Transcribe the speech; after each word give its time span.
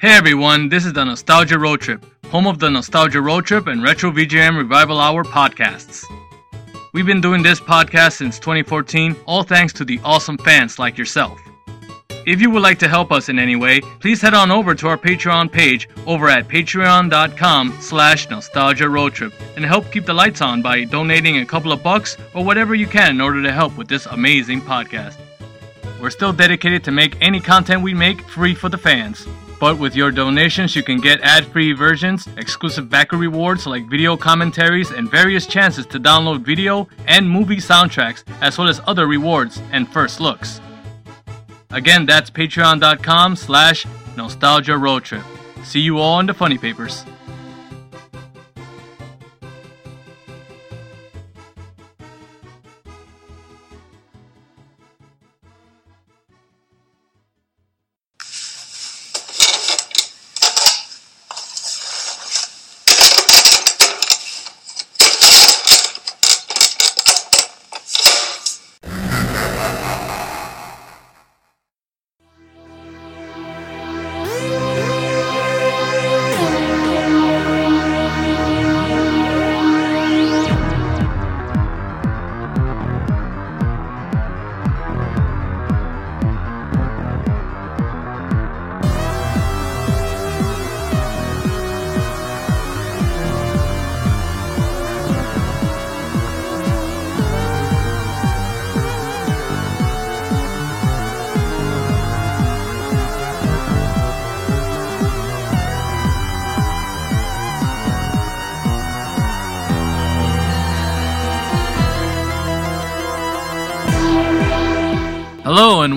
Hey 0.00 0.12
everyone, 0.12 0.70
this 0.70 0.86
is 0.86 0.94
the 0.94 1.04
Nostalgia 1.04 1.58
Road 1.58 1.82
Trip, 1.82 2.02
home 2.28 2.46
of 2.46 2.58
the 2.58 2.70
Nostalgia 2.70 3.20
Road 3.20 3.44
Trip 3.44 3.66
and 3.66 3.82
Retro 3.82 4.10
VGM 4.10 4.56
Revival 4.56 4.98
Hour 4.98 5.24
podcasts. 5.24 6.06
We've 6.94 7.04
been 7.04 7.20
doing 7.20 7.42
this 7.42 7.60
podcast 7.60 8.12
since 8.14 8.38
2014, 8.38 9.14
all 9.26 9.42
thanks 9.42 9.74
to 9.74 9.84
the 9.84 10.00
awesome 10.02 10.38
fans 10.38 10.78
like 10.78 10.96
yourself. 10.96 11.38
If 12.26 12.40
you 12.40 12.48
would 12.48 12.62
like 12.62 12.78
to 12.78 12.88
help 12.88 13.12
us 13.12 13.28
in 13.28 13.38
any 13.38 13.56
way, 13.56 13.82
please 14.00 14.22
head 14.22 14.32
on 14.32 14.50
over 14.50 14.74
to 14.74 14.88
our 14.88 14.96
Patreon 14.96 15.52
page 15.52 15.86
over 16.06 16.30
at 16.30 16.48
patreon.com 16.48 17.76
slash 17.82 18.30
nostalgia 18.30 18.88
road 18.88 19.12
trip 19.12 19.34
and 19.56 19.66
help 19.66 19.92
keep 19.92 20.06
the 20.06 20.14
lights 20.14 20.40
on 20.40 20.62
by 20.62 20.84
donating 20.84 21.36
a 21.36 21.44
couple 21.44 21.72
of 21.72 21.82
bucks 21.82 22.16
or 22.32 22.42
whatever 22.42 22.74
you 22.74 22.86
can 22.86 23.10
in 23.10 23.20
order 23.20 23.42
to 23.42 23.52
help 23.52 23.76
with 23.76 23.88
this 23.88 24.06
amazing 24.06 24.62
podcast. 24.62 25.18
We're 26.00 26.08
still 26.08 26.32
dedicated 26.32 26.84
to 26.84 26.90
make 26.90 27.20
any 27.20 27.38
content 27.38 27.82
we 27.82 27.92
make 27.92 28.22
free 28.22 28.54
for 28.54 28.70
the 28.70 28.78
fans. 28.78 29.28
But 29.60 29.78
with 29.78 29.94
your 29.94 30.10
donations, 30.10 30.74
you 30.74 30.82
can 30.82 31.00
get 31.00 31.20
ad 31.20 31.44
free 31.44 31.72
versions, 31.72 32.26
exclusive 32.38 32.88
backer 32.88 33.18
rewards 33.18 33.66
like 33.66 33.90
video 33.90 34.16
commentaries, 34.16 34.90
and 34.90 35.10
various 35.10 35.46
chances 35.46 35.84
to 35.86 36.00
download 36.00 36.40
video 36.40 36.88
and 37.06 37.28
movie 37.28 37.58
soundtracks, 37.58 38.24
as 38.40 38.56
well 38.56 38.68
as 38.68 38.80
other 38.86 39.06
rewards 39.06 39.60
and 39.70 39.86
first 39.92 40.18
looks. 40.18 40.62
Again, 41.70 42.06
that's 42.06 42.30
patreon.com 42.30 43.36
slash 43.36 43.86
nostalgia 44.16 44.78
road 44.78 45.04
trip. 45.04 45.24
See 45.62 45.80
you 45.80 45.98
all 45.98 46.18
in 46.20 46.26
the 46.26 46.34
funny 46.34 46.56
papers. 46.56 47.04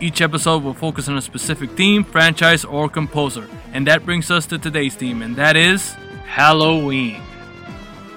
Each 0.00 0.20
episode 0.20 0.62
will 0.62 0.74
focus 0.74 1.08
on 1.08 1.16
a 1.16 1.22
specific 1.22 1.70
theme, 1.70 2.04
franchise, 2.04 2.64
or 2.64 2.88
composer. 2.88 3.48
And 3.72 3.86
that 3.86 4.04
brings 4.04 4.30
us 4.30 4.46
to 4.46 4.58
today's 4.58 4.94
theme, 4.94 5.22
and 5.22 5.36
that 5.36 5.56
is 5.56 5.92
Halloween. 6.26 7.22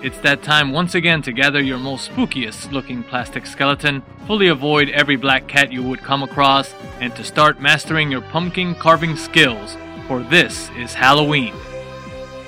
It's 0.01 0.19
that 0.19 0.43
time 0.43 0.71
once 0.71 0.95
again 0.95 1.21
to 1.23 1.33
gather 1.33 1.61
your 1.61 1.77
most 1.77 2.11
spookiest 2.11 2.71
looking 2.71 3.03
plastic 3.03 3.45
skeleton, 3.45 4.01
fully 4.27 4.47
avoid 4.47 4.89
every 4.89 5.17
black 5.17 5.47
cat 5.47 5.71
you 5.73 5.83
would 5.83 5.99
come 5.99 6.23
across, 6.23 6.73
and 7.01 7.13
to 7.15 7.23
start 7.23 7.61
mastering 7.61 8.09
your 8.09 8.21
pumpkin 8.21 8.75
carving 8.75 9.17
skills, 9.17 9.75
for 10.07 10.21
this 10.23 10.69
is 10.77 10.93
Halloween. 10.93 11.53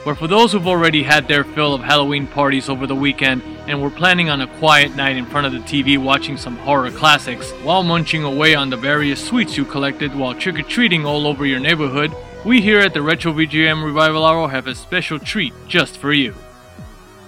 But 0.03 0.18
for 0.18 0.28
those 0.28 0.52
who've 0.52 0.68
already 0.68 1.03
had 1.03 1.28
their 1.28 1.44
fill 1.44 1.74
of 1.74 1.82
Halloween 1.82 2.26
parties 2.26 2.70
over 2.70 2.88
the 2.88 2.96
weekend 2.96 3.44
and 3.68 3.82
were 3.82 3.90
planning 3.90 4.30
on 4.30 4.42
a 4.42 4.48
quiet 4.60 4.96
night 4.96 5.18
in 5.18 5.26
front 5.26 5.48
of 5.48 5.54
the 5.54 5.60
TV 5.60 5.98
watching 5.98 6.38
some 6.38 6.58
horror 6.58 6.92
classics 6.92 7.52
while 7.64 7.84
munching 7.84 8.24
away 8.24 8.56
on 8.56 8.70
the 8.70 8.78
various 8.78 9.24
sweets 9.24 9.58
you 9.58 9.66
collected 9.66 10.16
while 10.16 10.34
trick 10.34 10.60
or 10.60 10.64
treating 10.64 11.06
all 11.06 11.28
over 11.28 11.46
your 11.46 11.60
neighborhood, 11.60 12.14
we 12.44 12.62
here 12.62 12.80
at 12.80 12.94
the 12.94 13.02
Retro 13.02 13.34
VGM 13.34 13.84
Revival 13.84 14.26
Hour 14.26 14.50
have 14.50 14.68
a 14.68 14.76
special 14.76 15.20
treat 15.20 15.54
just 15.68 15.98
for 15.98 16.12
you. 16.12 16.34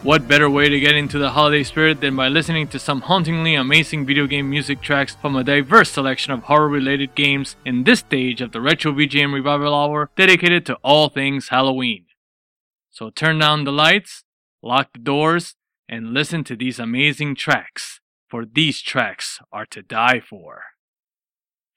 What 0.03 0.27
better 0.27 0.49
way 0.49 0.67
to 0.67 0.79
get 0.81 0.95
into 0.95 1.17
the 1.17 1.29
holiday 1.29 1.63
spirit 1.63 2.01
than 2.01 2.17
by 2.17 2.27
listening 2.27 2.67
to 2.69 2.77
some 2.77 2.99
hauntingly 2.99 3.55
amazing 3.55 4.05
video 4.05 4.27
game 4.27 4.49
music 4.49 4.81
tracks 4.81 5.15
from 5.15 5.37
a 5.37 5.45
diverse 5.45 5.91
selection 5.91 6.33
of 6.33 6.43
horror 6.43 6.67
related 6.67 7.15
games 7.15 7.55
in 7.63 7.85
this 7.85 8.01
stage 8.01 8.41
of 8.41 8.51
the 8.51 8.59
Retro 8.59 8.91
VGM 8.91 9.33
Revival 9.33 9.73
Hour 9.73 10.09
dedicated 10.17 10.65
to 10.65 10.75
all 10.83 11.07
things 11.07 11.47
Halloween. 11.49 12.05
So 12.89 13.11
turn 13.11 13.39
down 13.39 13.63
the 13.63 13.71
lights, 13.71 14.25
lock 14.61 14.91
the 14.91 14.99
doors, 14.99 15.55
and 15.93 16.11
listen 16.11 16.43
to 16.43 16.55
these 16.55 16.79
amazing 16.79 17.35
tracks, 17.35 17.99
for 18.27 18.45
these 18.45 18.81
tracks 18.81 19.39
are 19.51 19.67
to 19.67 19.83
die 19.83 20.19
for. 20.19 20.63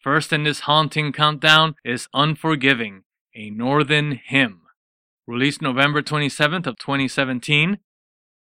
First 0.01 0.33
in 0.33 0.43
this 0.43 0.61
haunting 0.61 1.13
countdown 1.13 1.75
is 1.85 2.09
Unforgiving, 2.15 3.03
a 3.35 3.51
Northern 3.51 4.19
Hymn. 4.25 4.63
Released 5.27 5.61
November 5.61 6.01
27th 6.01 6.67
of 6.67 6.79
2017, 6.79 7.77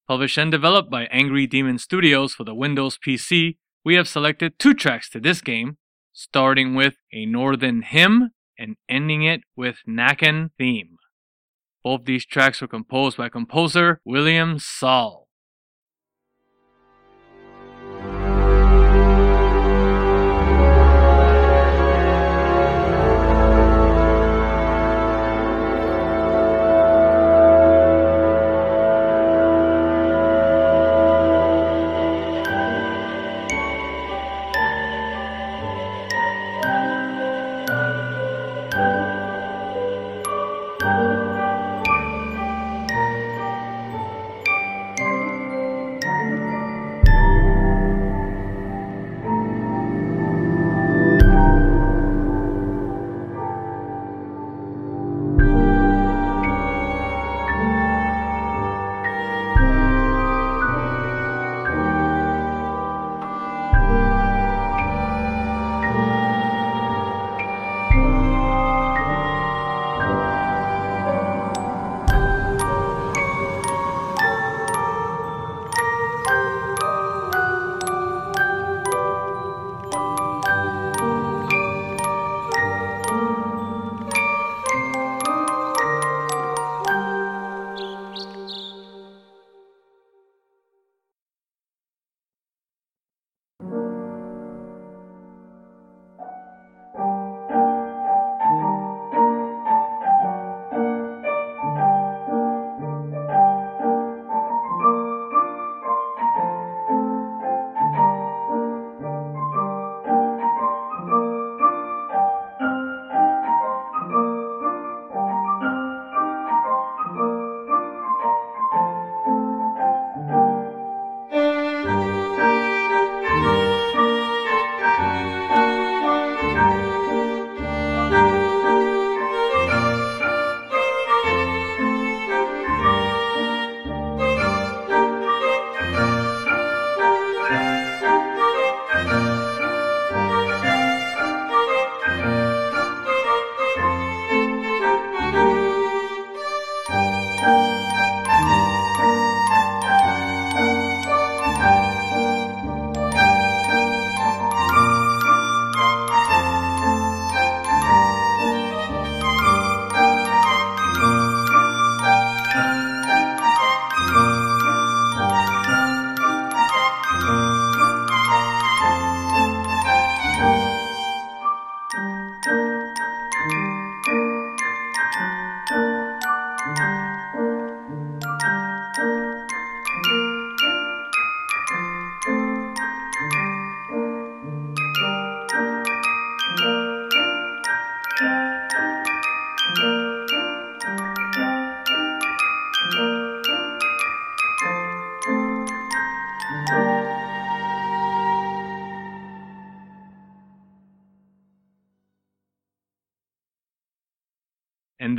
published 0.07 0.39
and 0.39 0.53
developed 0.53 0.93
by 0.93 1.07
Angry 1.07 1.49
Demon 1.49 1.79
Studios 1.81 2.35
for 2.35 2.45
the 2.45 2.55
Windows 2.55 2.97
PC, 2.97 3.57
we 3.85 3.97
have 3.97 4.07
selected 4.07 4.61
two 4.61 4.75
tracks 4.75 5.11
to 5.11 5.19
this 5.19 5.41
game, 5.41 5.79
starting 6.13 6.77
with 6.77 6.95
a 7.13 7.27
Northern 7.27 7.83
Hymn 7.83 8.31
and 8.57 8.77
ending 8.89 9.25
it 9.25 9.41
with 9.57 9.79
Nakan 9.89 10.51
Theme. 10.57 10.99
Both 11.83 12.05
these 12.05 12.25
tracks 12.25 12.61
were 12.61 12.69
composed 12.69 13.17
by 13.17 13.29
composer 13.29 14.01
William 14.05 14.61
Saul. 14.61 15.24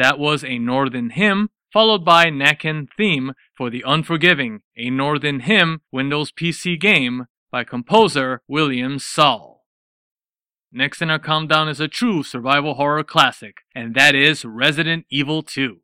That 0.05 0.19
was 0.19 0.43
A 0.43 0.59
Northern 0.59 1.09
Hymn, 1.09 1.49
followed 1.73 2.05
by 2.05 2.25
Nakken 2.25 2.87
Theme 2.95 3.33
for 3.57 3.71
The 3.71 3.83
Unforgiving, 3.87 4.59
A 4.77 4.91
Northern 4.91 5.39
Hymn 5.39 5.81
Windows 5.91 6.31
PC 6.31 6.79
game 6.79 7.25
by 7.51 7.63
composer 7.63 8.43
William 8.47 8.99
Saul. 8.99 9.65
Next 10.71 11.01
in 11.01 11.09
our 11.09 11.17
countdown 11.17 11.67
is 11.69 11.79
a 11.79 11.87
true 11.87 12.21
survival 12.21 12.75
horror 12.75 13.03
classic, 13.03 13.55
and 13.73 13.95
that 13.95 14.13
is 14.13 14.45
Resident 14.45 15.07
Evil 15.09 15.41
2. 15.41 15.77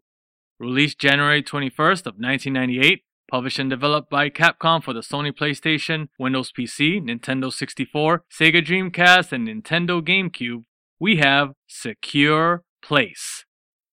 Released 0.59 0.99
January 0.99 1.41
21st 1.41 2.05
of 2.05 2.19
1998, 2.19 3.01
published 3.27 3.57
and 3.57 3.71
developed 3.71 4.11
by 4.11 4.29
Capcom 4.29 4.83
for 4.83 4.93
the 4.93 4.99
Sony 4.99 5.31
PlayStation, 5.31 6.09
Windows 6.19 6.51
PC, 6.55 7.01
Nintendo 7.01 7.51
64, 7.51 8.25
Sega 8.31 8.63
Dreamcast, 8.63 9.31
and 9.31 9.47
Nintendo 9.47 9.99
GameCube, 9.99 10.65
we 10.99 11.15
have 11.15 11.53
Secure 11.65 12.63
Place. 12.83 13.45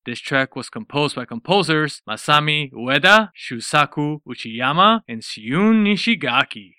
This 0.08 0.20
track 0.20 0.56
was 0.56 0.70
composed 0.70 1.16
by 1.16 1.26
composers 1.26 2.00
Masami 2.08 2.72
Ueda, 2.72 3.28
Shusaku 3.37 4.22
Uchiyama, 4.26 5.02
and 5.06 5.22
Shun 5.22 5.84
Nishigaki. 5.84 6.76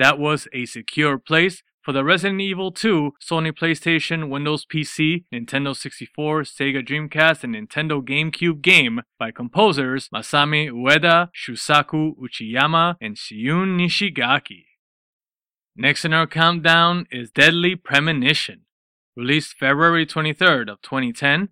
That 0.00 0.18
was 0.18 0.48
a 0.54 0.64
secure 0.64 1.18
place 1.18 1.62
for 1.82 1.92
the 1.92 2.02
Resident 2.02 2.40
Evil 2.40 2.72
2 2.72 3.12
Sony 3.22 3.52
PlayStation, 3.52 4.30
Windows 4.30 4.64
PC, 4.64 5.24
Nintendo 5.32 5.76
64, 5.76 6.42
Sega 6.42 6.82
Dreamcast, 6.86 7.44
and 7.44 7.54
Nintendo 7.54 8.02
GameCube 8.02 8.62
game 8.62 9.02
by 9.18 9.30
composers 9.30 10.08
Masami 10.08 10.70
Ueda, 10.70 11.28
Shusaku 11.36 12.14
Uchiyama, 12.16 12.96
and 13.00 13.18
Shun 13.18 13.78
Nishigaki. 13.78 14.64
Next 15.76 16.06
in 16.06 16.14
our 16.14 16.26
countdown 16.26 17.06
is 17.10 17.30
Deadly 17.30 17.76
Premonition, 17.76 18.62
released 19.14 19.56
February 19.58 20.06
23rd 20.06 20.70
of 20.70 20.80
2010, 20.80 21.50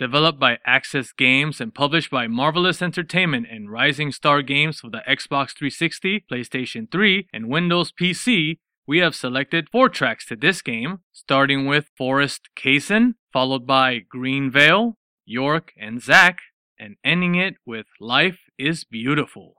developed 0.00 0.40
by 0.40 0.56
Access 0.64 1.12
Games 1.12 1.60
and 1.60 1.74
published 1.74 2.10
by 2.10 2.26
Marvelous 2.26 2.80
Entertainment 2.80 3.46
and 3.50 3.70
Rising 3.70 4.12
Star 4.12 4.40
Games 4.40 4.80
for 4.80 4.88
the 4.88 5.02
Xbox 5.06 5.54
360, 5.54 6.24
PlayStation 6.32 6.90
3, 6.90 7.28
and 7.34 7.50
Windows 7.50 7.92
PC. 7.92 8.56
We 8.86 8.98
have 9.00 9.14
selected 9.14 9.68
four 9.68 9.90
tracks 9.90 10.24
to 10.28 10.36
this 10.36 10.62
game, 10.62 11.00
starting 11.12 11.66
with 11.66 11.90
Forest 11.98 12.48
Kaysen, 12.56 13.16
followed 13.30 13.66
by 13.66 14.00
Greenvale, 14.12 14.94
York, 15.26 15.72
and 15.78 16.00
Zach, 16.00 16.38
and 16.78 16.96
ending 17.04 17.34
it 17.34 17.56
with 17.66 17.84
Life 18.00 18.40
is 18.58 18.84
Beautiful. 18.84 19.56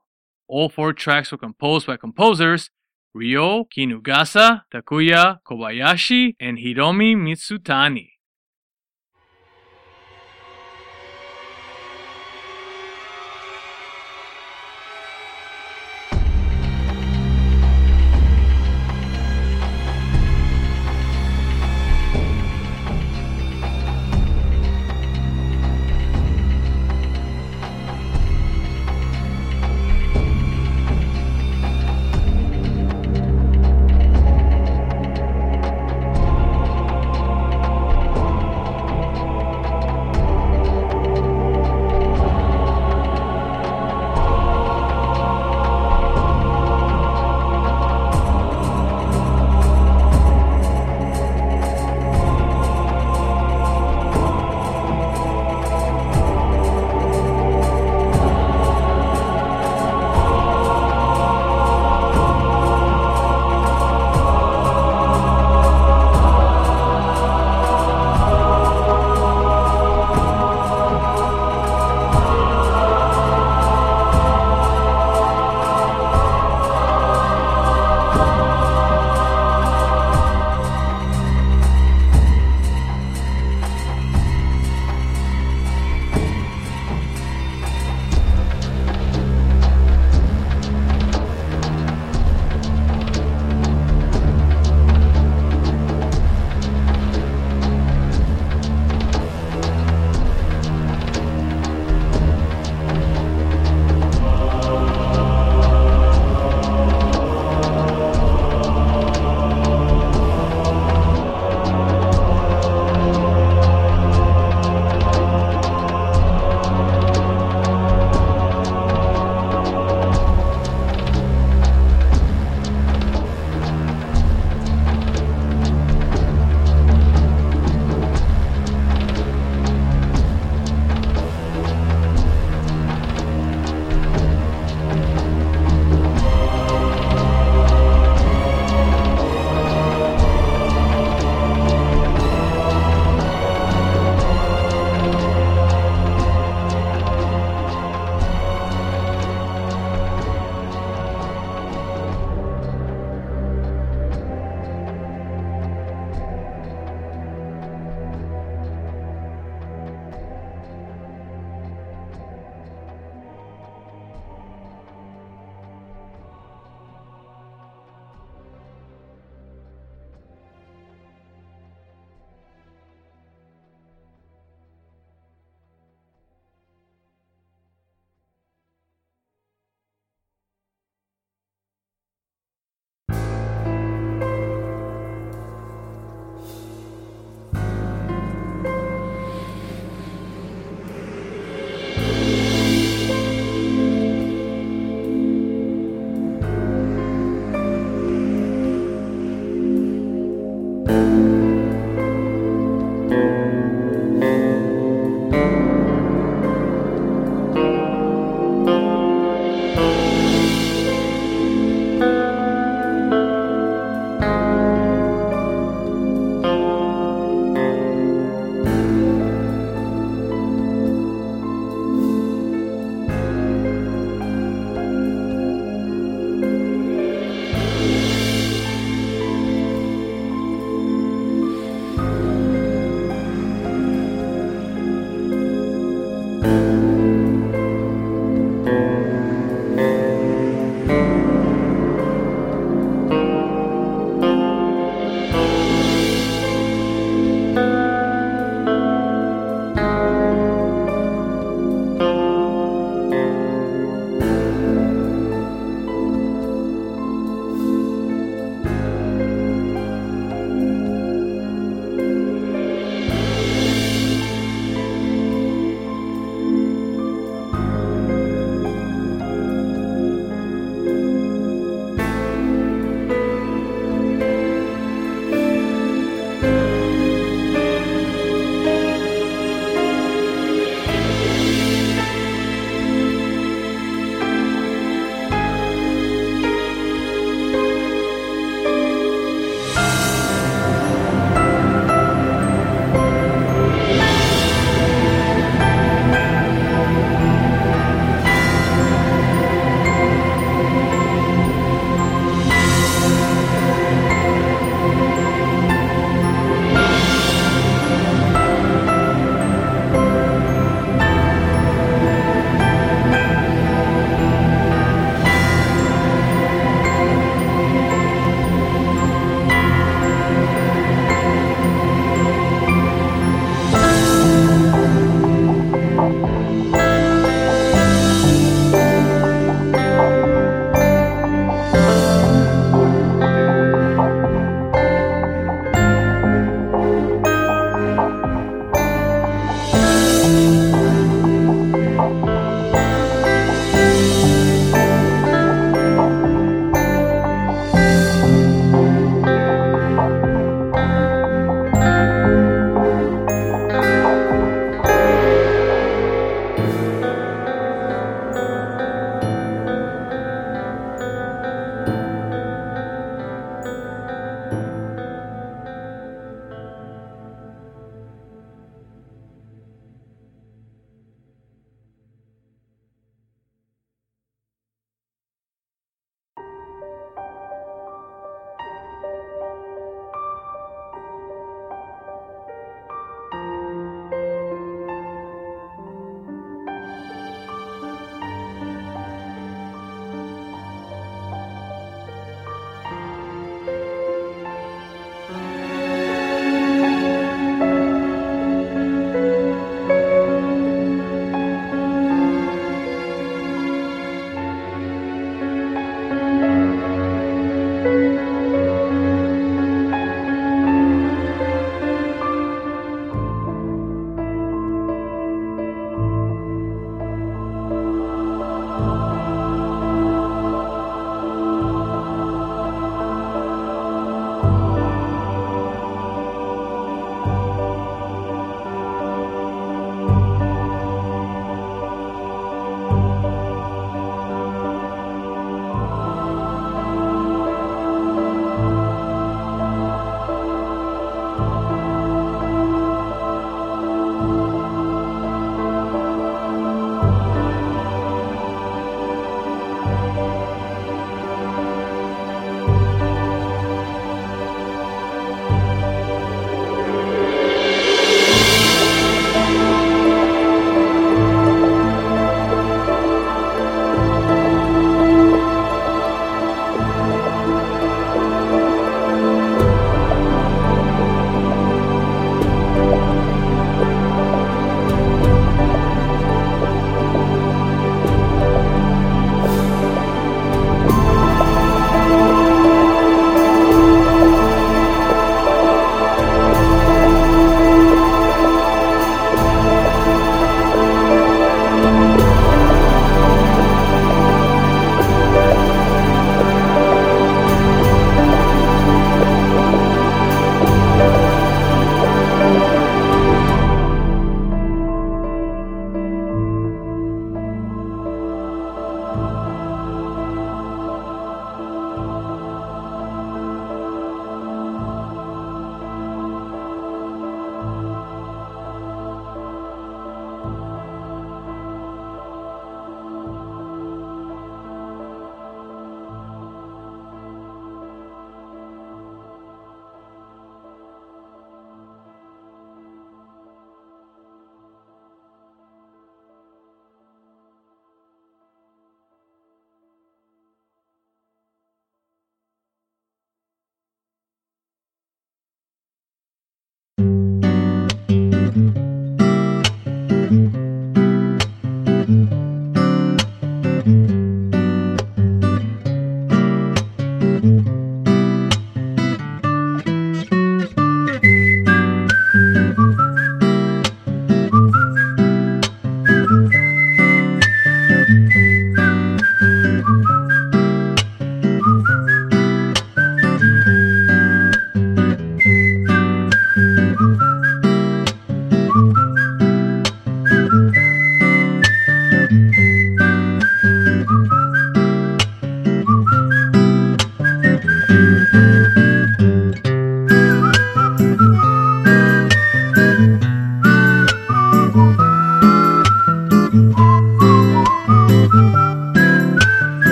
All 0.48 0.70
four 0.70 0.92
tracks 0.92 1.32
were 1.32 1.38
composed 1.38 1.86
by 1.86 1.98
composers 1.98 2.72
Ryo 3.14 3.66
Kinugasa, 3.66 4.64
Takuya 4.74 5.38
Kobayashi, 5.46 6.34
and 6.40 6.58
Hiromi 6.58 7.16
Mizutani. 7.16 8.11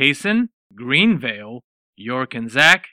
Kaysen, 0.00 0.48
Greenvale, 0.74 1.60
York 1.94 2.34
and 2.34 2.50
Zach, 2.50 2.86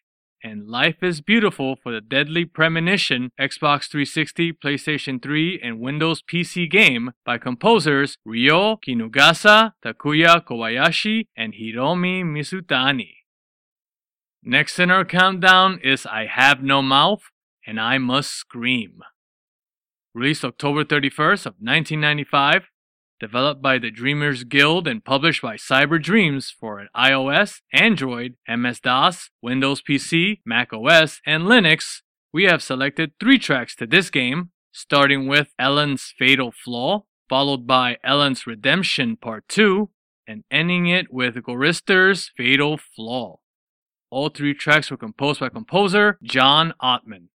and 0.43 0.67
Life 0.67 1.01
is 1.01 1.21
Beautiful 1.21 1.77
for 1.81 1.93
the 1.93 2.01
Deadly 2.01 2.43
Premonition 2.43 3.31
Xbox 3.39 3.89
360, 3.89 4.51
PlayStation 4.53 5.23
3, 5.23 5.61
and 5.63 5.79
Windows 5.79 6.21
PC 6.21 6.69
game 6.69 7.11
by 7.25 7.37
composers 7.37 8.17
Ryo 8.25 8.77
Kinugasa, 8.85 9.71
Takuya 9.85 10.43
Kobayashi, 10.43 11.27
and 11.35 11.53
Hiromi 11.53 12.25
Mizutani. 12.25 13.13
Next 14.43 14.77
in 14.77 14.91
our 14.91 15.05
countdown 15.05 15.79
is 15.81 16.05
I 16.05 16.25
Have 16.25 16.61
No 16.61 16.81
Mouth 16.81 17.23
and 17.65 17.79
I 17.79 17.97
Must 17.99 18.31
Scream. 18.31 18.99
Released 20.13 20.43
October 20.43 20.83
31st 20.83 21.45
of 21.45 21.55
1995, 21.59 22.63
developed 23.19 23.61
by 23.61 23.77
the 23.77 23.91
Dreamers 23.91 24.43
Guild 24.43 24.87
and 24.87 25.03
published 25.03 25.41
by 25.41 25.55
Cyber 25.55 26.01
Dreams 26.01 26.53
for 26.59 26.87
iOS, 26.95 27.61
Android, 27.73 28.35
MS-DOS, 28.47 29.29
Windows 29.41 29.81
PC, 29.81 30.39
Mac 30.45 30.71
OS, 30.73 31.21
and 31.25 31.43
Linux, 31.43 32.01
we 32.33 32.43
have 32.43 32.61
selected 32.61 33.13
three 33.19 33.39
tracks 33.39 33.75
to 33.77 33.87
this 33.87 34.09
game, 34.09 34.51
starting 34.71 35.27
with 35.27 35.47
Ellen's 35.57 36.13
Fatal 36.19 36.51
Flaw, 36.51 37.05
followed 37.29 37.65
by 37.65 37.97
Ellen's 38.03 38.45
Redemption 38.45 39.17
Part 39.17 39.47
2, 39.47 39.89
and 40.27 40.43
ending 40.51 40.87
it 40.87 41.11
with 41.11 41.35
Gorrister's 41.35 42.31
Fatal 42.35 42.77
Flaw. 42.77 43.39
All 44.09 44.29
three 44.29 44.53
tracks 44.53 44.91
were 44.91 44.97
composed 44.97 45.39
by 45.39 45.49
composer 45.49 46.17
John 46.21 46.73
Ottman. 46.81 47.29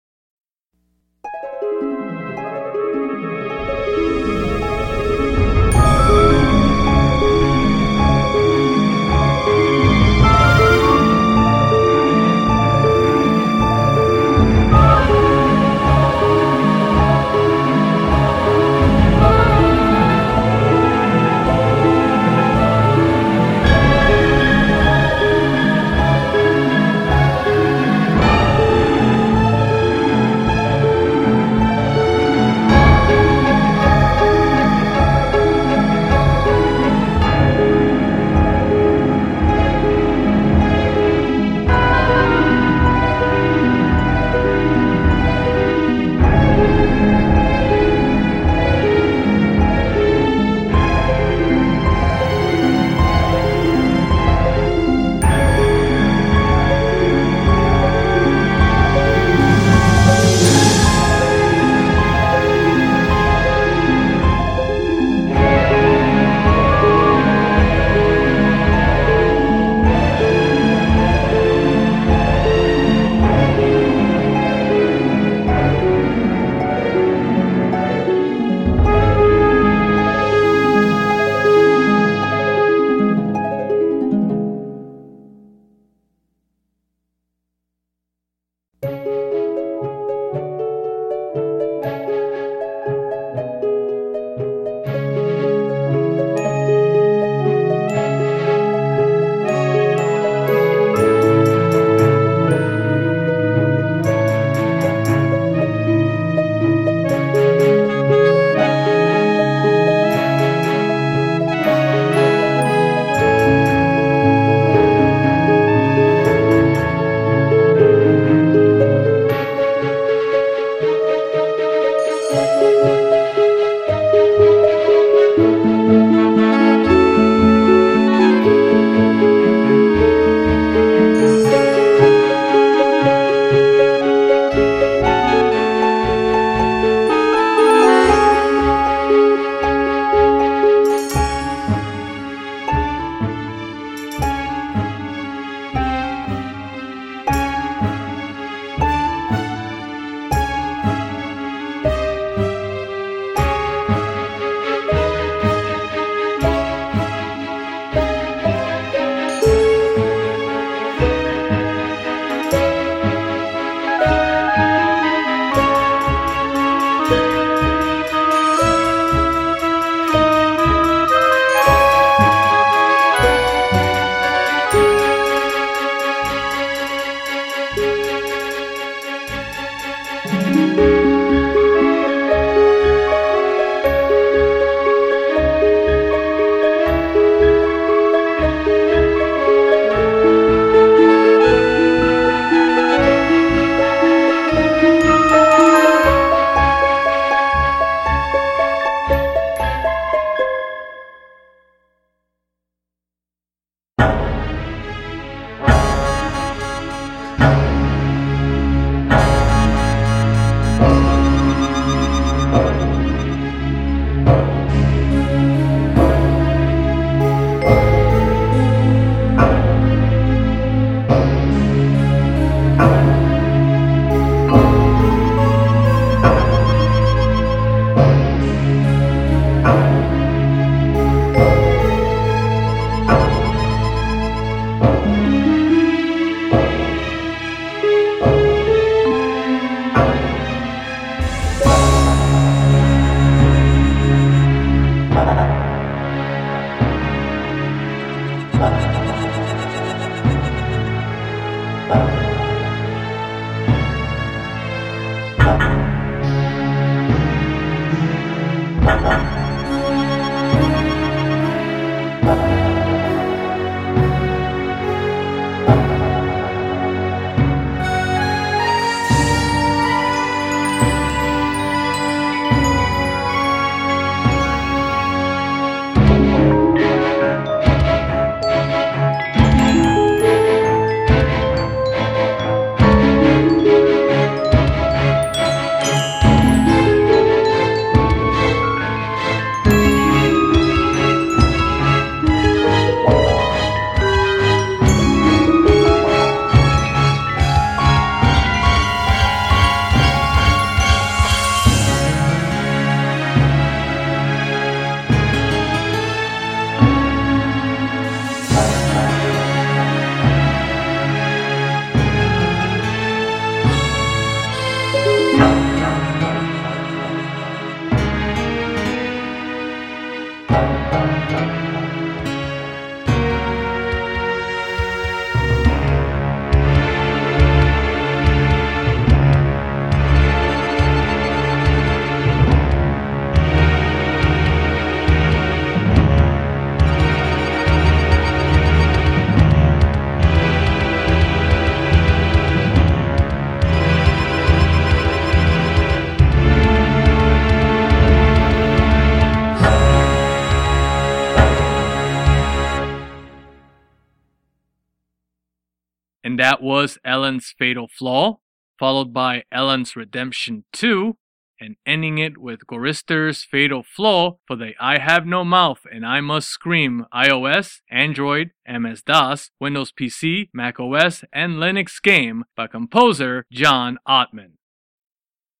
Fatal 357.61 357.87
Flaw, 357.87 358.39
followed 358.79 359.13
by 359.13 359.43
Ellen's 359.51 359.95
Redemption 359.95 360.63
2, 360.73 361.15
and 361.59 361.75
ending 361.85 362.17
it 362.17 362.39
with 362.39 362.65
Gorrister's 362.65 363.43
Fatal 363.43 363.83
Flaw 363.83 364.39
for 364.47 364.55
the 364.55 364.71
I 364.79 364.97
Have 364.97 365.27
No 365.27 365.43
Mouth 365.43 365.85
and 365.93 366.03
I 366.03 366.21
Must 366.21 366.49
Scream 366.49 367.05
iOS, 367.13 367.81
Android, 367.87 368.49
MS 368.67 369.03
DOS, 369.03 369.51
Windows 369.59 369.91
PC, 369.91 370.49
Mac 370.51 370.79
OS, 370.79 371.23
and 371.31 371.57
Linux 371.57 372.01
game 372.01 372.45
by 372.57 372.65
composer 372.65 373.45
John 373.51 373.99
Ottman. 374.07 374.53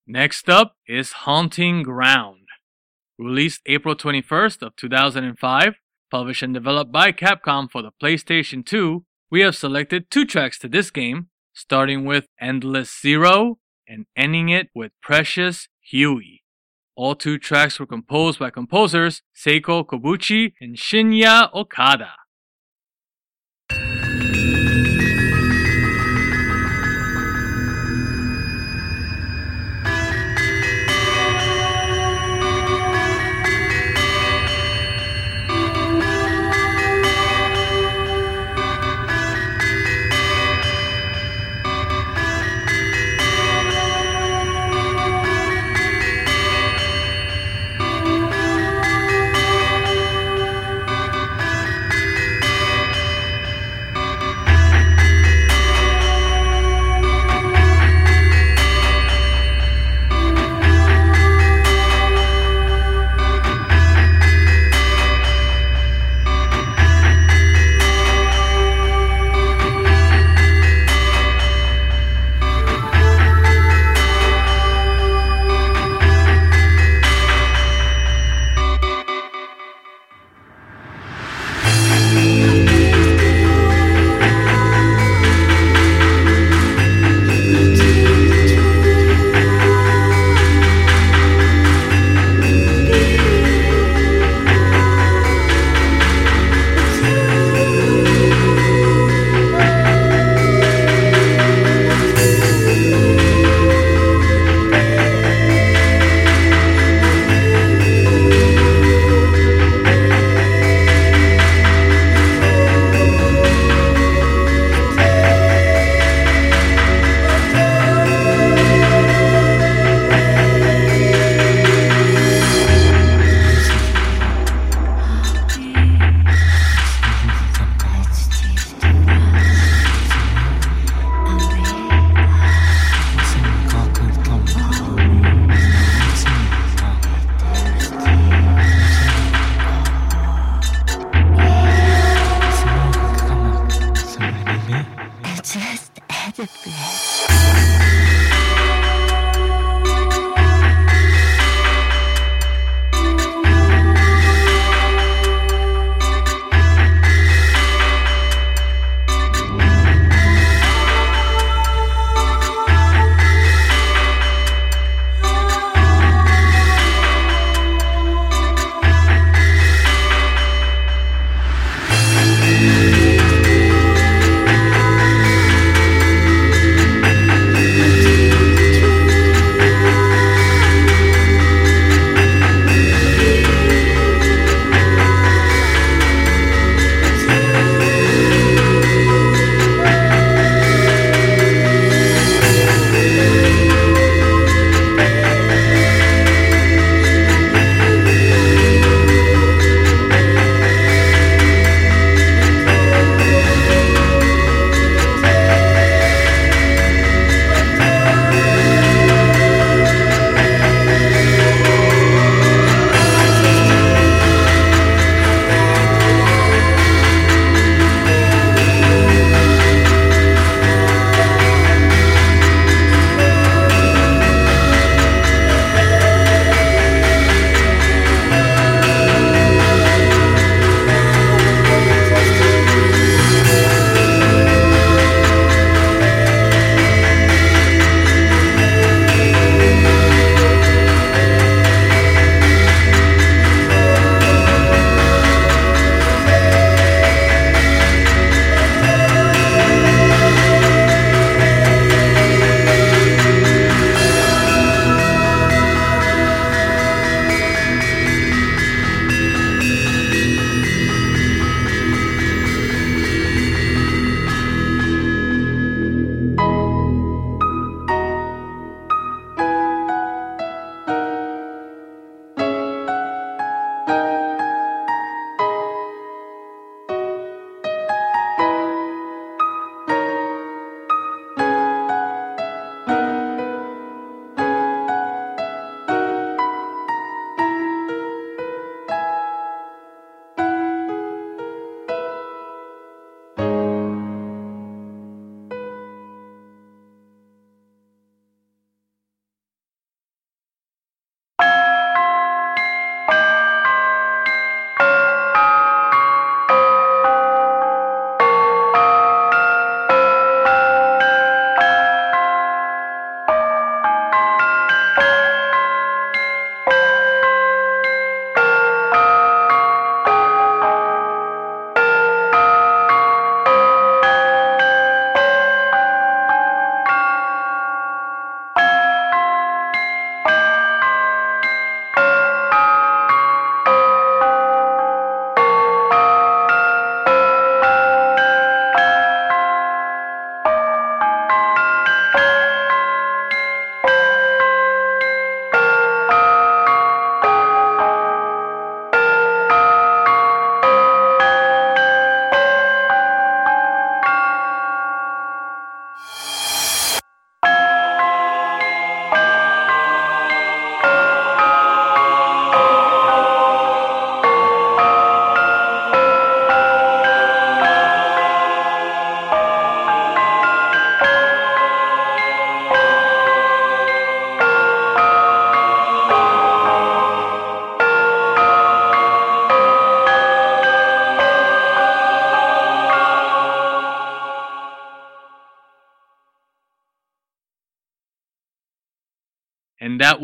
Next 0.08 0.50
up 0.50 0.78
is 0.88 1.12
Haunting 1.12 1.84
Ground. 1.84 2.48
Released 3.20 3.62
April 3.68 3.96
21st 3.96 4.64
of 4.64 4.76
2005, 4.76 5.76
published 6.10 6.42
and 6.42 6.56
developed 6.56 6.92
by 6.92 7.12
Capcom 7.12 7.70
for 7.70 7.84
the 7.84 7.92
PlayStation 8.02 8.66
2, 8.66 9.06
we 9.30 9.42
have 9.42 9.56
selected 9.56 10.10
two 10.10 10.26
tracks 10.26 10.58
to 10.58 10.68
this 10.68 10.90
game, 10.90 11.28
starting 11.54 12.06
with 12.06 12.28
Endless 12.40 13.02
Zero 13.02 13.58
and 13.88 14.06
ending 14.16 14.50
it 14.50 14.70
with 14.74 14.92
Precious 15.02 15.68
Hewie. 15.92 16.42
All 16.96 17.16
two 17.16 17.38
tracks 17.38 17.80
were 17.80 17.86
composed 17.86 18.40
by 18.40 18.50
composers 18.50 19.22
Seiko 19.36 19.86
Kobuchi 19.86 20.54
and 20.62 20.76
Shinya 20.76 21.54
Okada. 21.54 22.14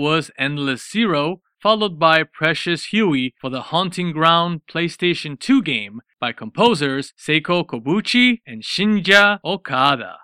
Was 0.09 0.31
Endless 0.37 0.89
Zero, 0.89 1.41
followed 1.61 1.99
by 1.99 2.23
Precious 2.23 2.93
Hewie 2.93 3.33
for 3.41 3.49
the 3.49 3.63
Haunting 3.63 4.13
Ground 4.13 4.61
PlayStation 4.65 5.37
2 5.37 5.61
game 5.61 5.99
by 6.17 6.31
composers 6.31 7.11
Seiko 7.19 7.65
Kobuchi 7.65 8.39
and 8.47 8.63
Shinya 8.63 9.39
Okada. 9.43 10.19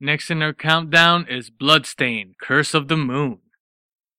Next 0.00 0.30
in 0.30 0.40
our 0.40 0.54
countdown 0.54 1.26
is 1.28 1.50
Bloodstained 1.50 2.36
Curse 2.40 2.72
of 2.72 2.88
the 2.88 2.96
Moon. 2.96 3.40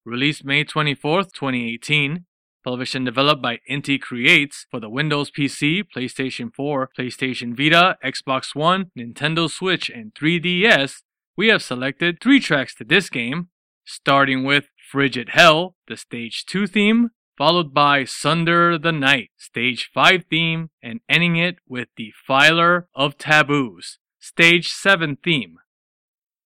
Released 0.06 0.46
May 0.46 0.64
24, 0.64 1.24
2018, 1.24 2.26
Television 2.64 3.04
developed 3.04 3.42
by 3.42 3.58
Inti 3.68 4.00
Creates 4.00 4.68
for 4.70 4.80
the 4.80 4.92
Windows 4.92 5.32
PC, 5.32 5.86
PlayStation 5.98 6.54
4, 6.54 6.92
PlayStation 6.96 7.58
Vita, 7.58 7.98
Xbox 8.06 8.54
One, 8.54 8.92
Nintendo 8.96 9.50
Switch, 9.50 9.90
and 9.90 10.14
3DS, 10.14 11.02
we 11.36 11.48
have 11.48 11.64
selected 11.64 12.20
three 12.22 12.40
tracks 12.40 12.76
to 12.76 12.84
this 12.84 13.10
game, 13.10 13.48
starting 13.92 14.44
with 14.44 14.66
Frigid 14.92 15.30
Hell, 15.30 15.76
the 15.88 15.98
Stage 15.98 16.46
2 16.46 16.68
theme, 16.68 17.10
followed 17.38 17.74
by 17.74 18.06
Sunder 18.06 18.78
the 18.78 18.92
Night, 18.92 19.32
Stage 19.38 19.90
5 19.94 20.24
theme, 20.30 20.70
and 20.82 21.02
ending 21.10 21.36
it 21.36 21.58
with 21.68 21.88
Defiler 21.98 22.88
of 22.96 23.18
Taboos, 23.18 24.00
Stage 24.20 24.70
7 24.70 25.18
theme. 25.24 25.58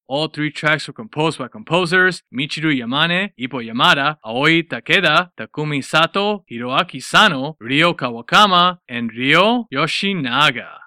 All 0.08 0.28
three 0.28 0.52
tracks 0.52 0.88
were 0.88 0.93
composed 0.93 1.39
by 1.39 1.48
composers 1.48 2.22
Michiru 2.32 2.72
Yamane, 2.72 3.32
Ippo 3.39 3.60
Yamada, 3.66 4.18
Aoi 4.24 4.62
Takeda, 4.62 5.32
Takumi 5.38 5.84
Sato, 5.84 6.46
Hiroaki 6.52 7.02
Sano, 7.02 7.58
Ryo 7.60 7.93
Kawakami, 7.93 8.78
and 8.88 9.12
Ryo 9.12 9.68
Yoshinaga. 9.74 10.85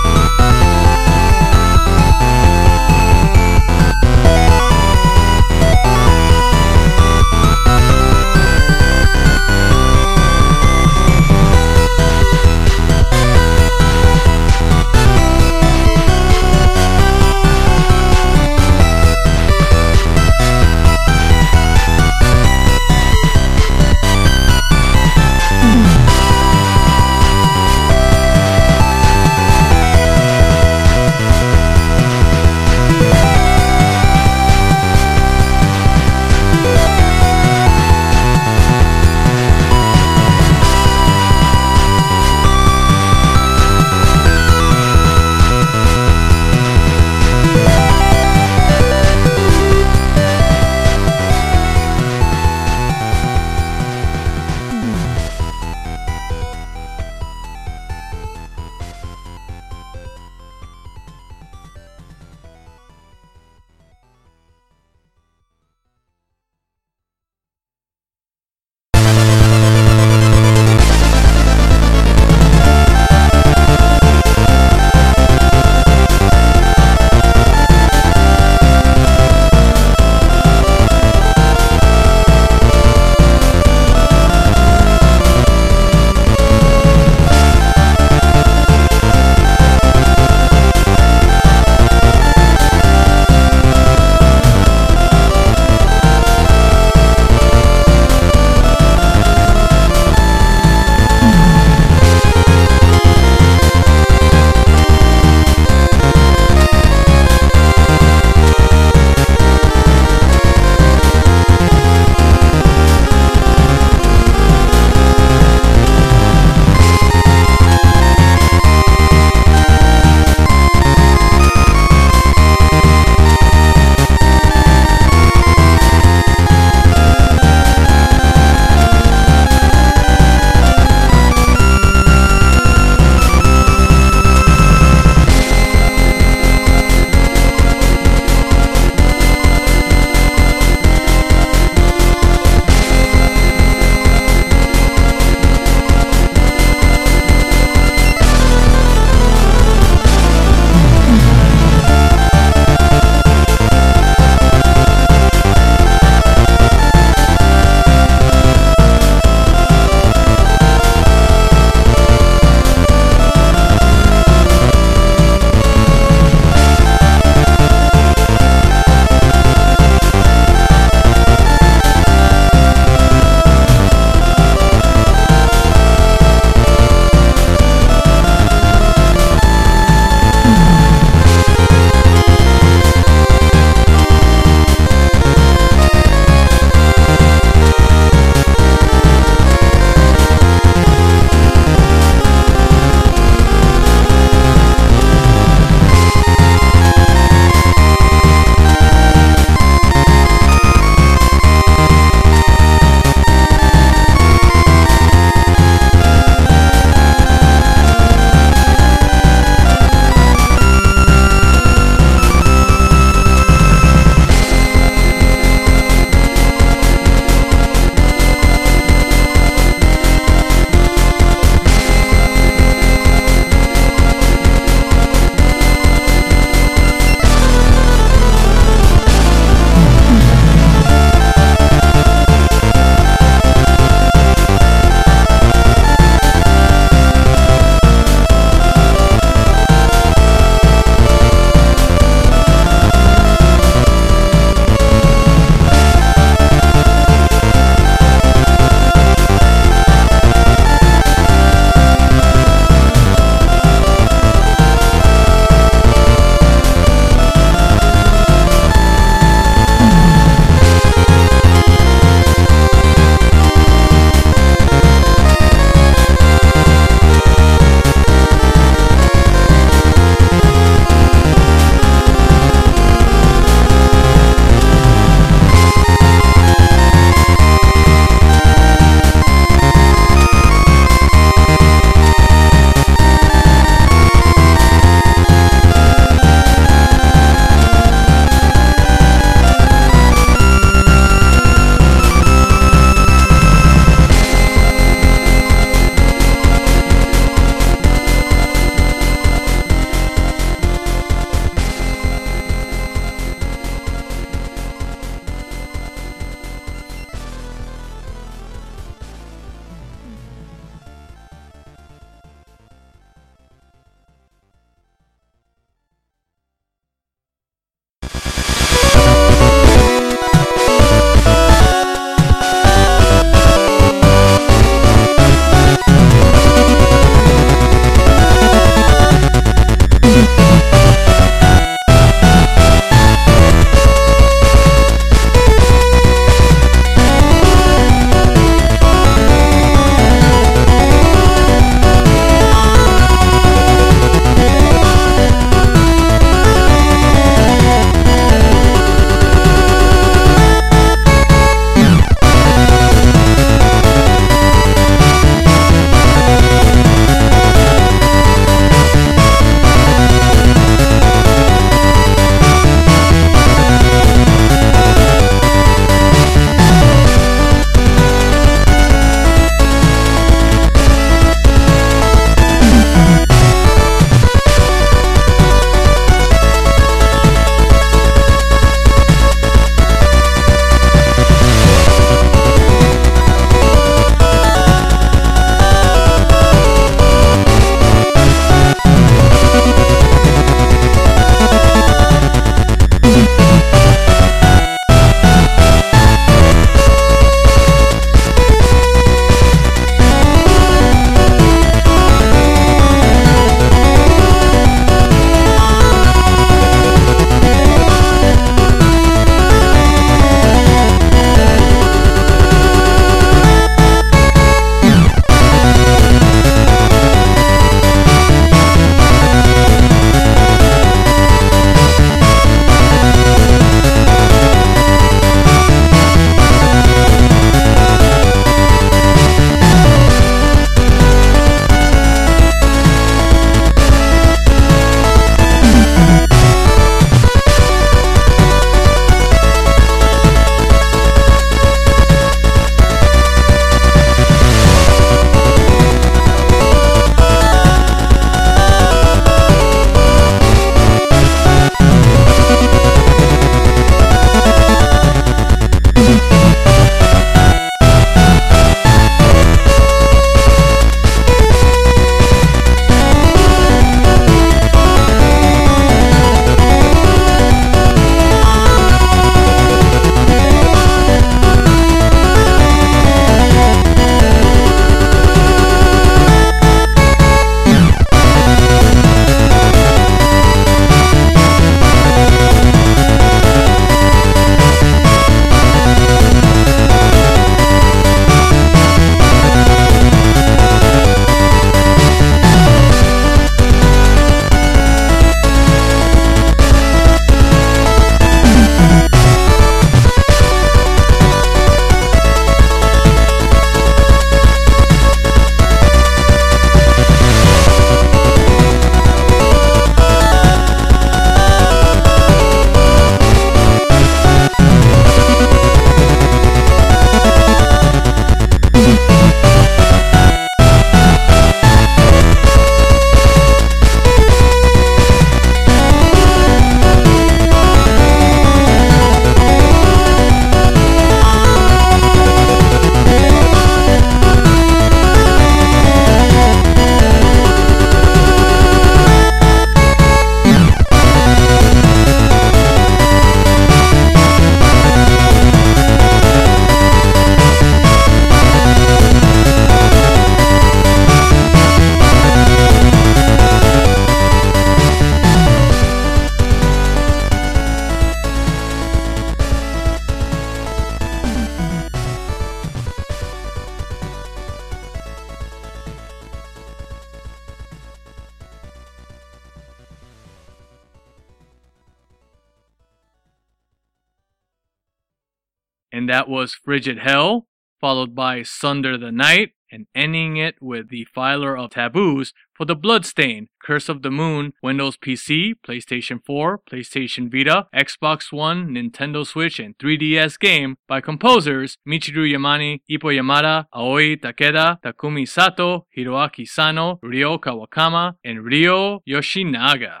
And 575.96 576.10
that 576.10 576.28
was 576.28 576.52
Frigid 576.52 576.98
Hell, 576.98 577.46
followed 577.80 578.14
by 578.14 578.42
Sunder 578.42 578.98
the 578.98 579.10
Night, 579.10 579.52
and 579.72 579.86
ending 579.94 580.36
it 580.36 580.56
with 580.60 580.90
Defiler 580.90 581.56
of 581.56 581.70
taboos 581.70 582.34
for 582.52 582.66
the 582.66 582.76
Bloodstained, 582.76 583.48
Curse 583.62 583.88
of 583.88 584.02
the 584.02 584.10
Moon, 584.10 584.52
Windows 584.62 584.98
PC, 584.98 585.54
PlayStation 585.66 586.20
4, 586.22 586.60
PlayStation 586.70 587.32
Vita, 587.32 587.68
Xbox 587.74 588.30
One, 588.30 588.74
Nintendo 588.74 589.26
Switch, 589.26 589.58
and 589.58 589.78
3DS 589.78 590.38
game 590.38 590.76
by 590.86 591.00
composers 591.00 591.78
Michiru 591.88 592.30
Yamane, 592.30 592.82
Ippo 592.90 593.10
Yamada, 593.10 593.64
Aoi 593.72 594.16
Takeda, 594.16 594.78
Takumi 594.82 595.26
Sato, 595.26 595.86
Hiroaki 595.96 596.46
Sano, 596.46 596.98
Ryo 597.02 597.38
Kawakami, 597.38 598.16
and 598.22 598.44
Ryo 598.44 599.00
Yoshinaga. 599.08 600.00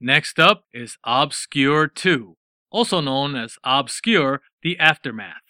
Next 0.00 0.40
up 0.40 0.64
is 0.72 0.96
Obscure 1.04 1.88
2, 1.88 2.38
also 2.70 3.00
known 3.00 3.34
as 3.36 3.58
Obscure 3.64 4.40
The 4.62 4.78
Aftermath. 4.78 5.42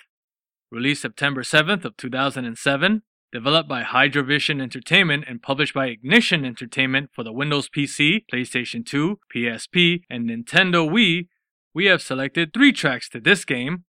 Released 0.70 1.02
September 1.02 1.42
7th 1.42 1.84
of 1.84 1.96
2007, 1.96 3.02
developed 3.32 3.68
by 3.68 3.82
Hydravision 3.82 4.60
Entertainment 4.60 5.24
and 5.26 5.42
published 5.42 5.74
by 5.74 5.86
Ignition 5.86 6.44
Entertainment 6.44 7.10
for 7.12 7.22
the 7.22 7.32
Windows 7.32 7.68
PC, 7.68 8.24
PlayStation 8.32 8.84
2, 8.84 9.18
PSP, 9.34 10.02
and 10.10 10.28
Nintendo 10.28 10.88
Wii, 10.88 11.28
we 11.74 11.86
have 11.86 12.02
selected 12.02 12.52
three 12.52 12.72
tracks 12.72 13.08
to 13.10 13.20
this 13.20 13.44
game, 13.44 13.84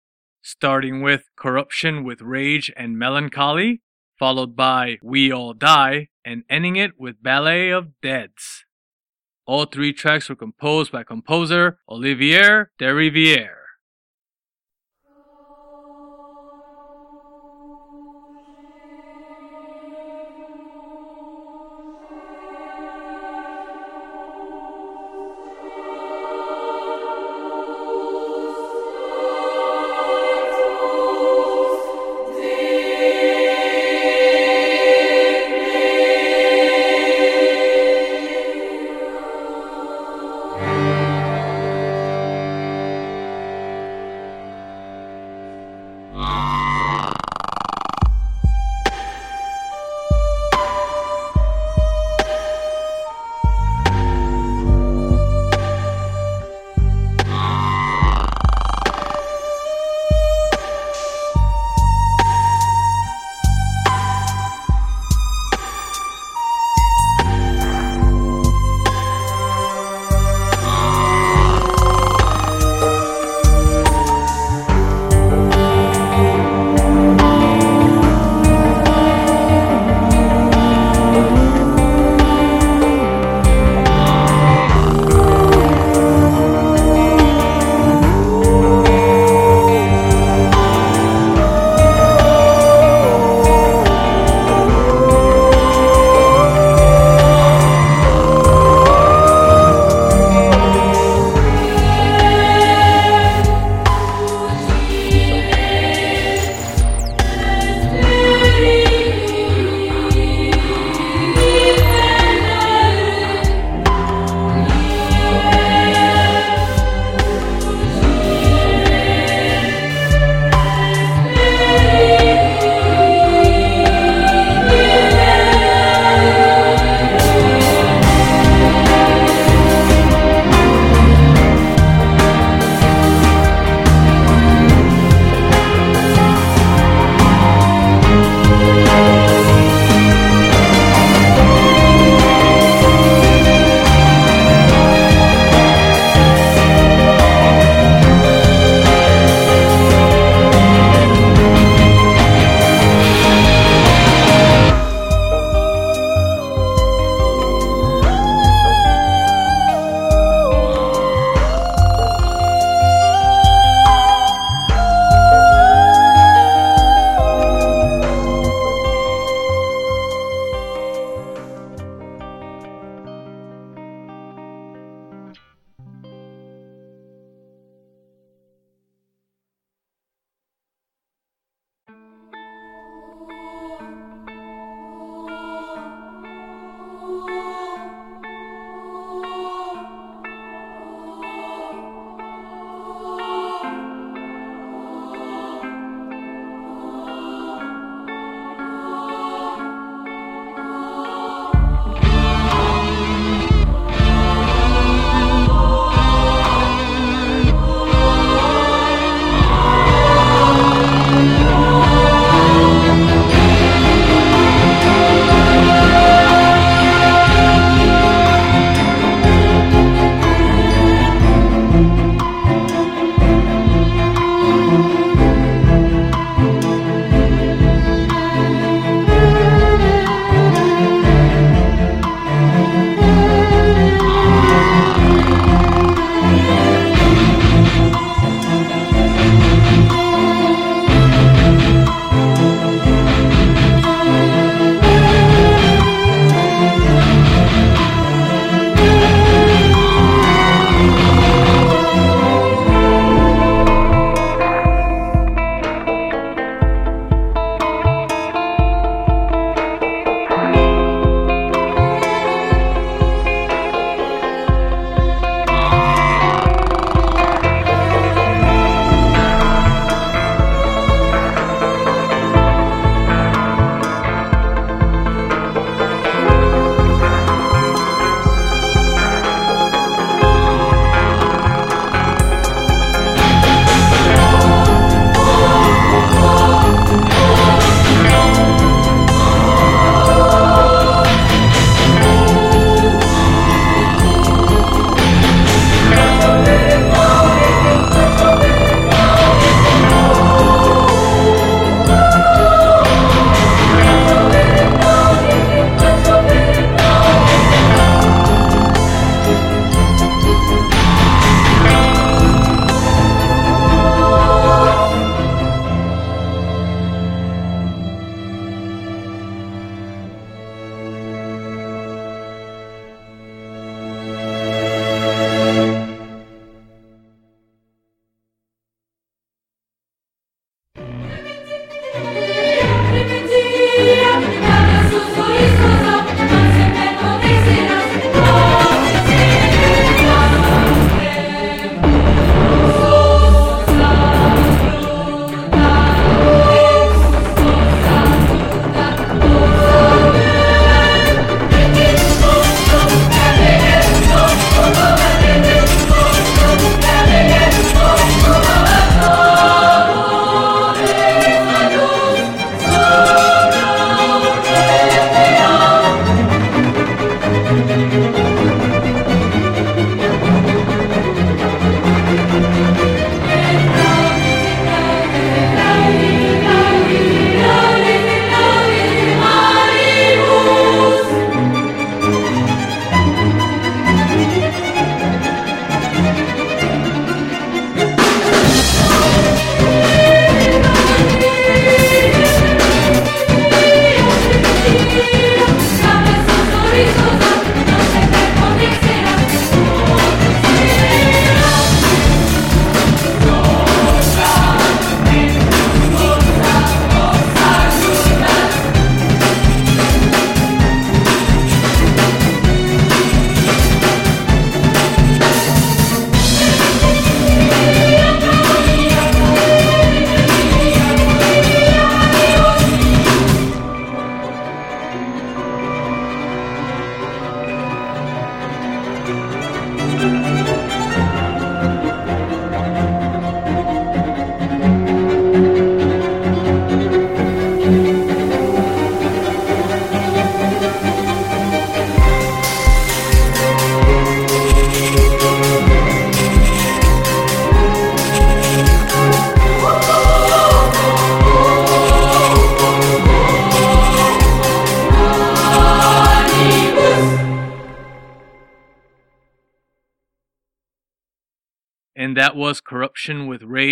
starting 0.43 1.03
with 1.03 1.29
Corruption 1.37 2.05
with 2.05 2.20
Rage 2.20 2.72
and 2.77 2.99
Melancholy, 2.99 3.83
followed 4.18 4.57
by 4.57 4.99
We 5.03 5.33
All 5.33 5.55
Die, 5.55 6.09
and 6.24 6.45
ending 6.51 6.77
it 6.77 6.93
with 6.99 7.22
Ballet 7.22 7.70
of 7.70 8.01
Deads. 8.01 8.65
All 9.47 9.64
three 9.64 9.92
tracks 9.92 10.28
were 10.28 10.34
composed 10.34 10.90
by 10.90 11.05
composer 11.05 11.78
Olivier 11.88 12.66
Derivière. 12.80 13.65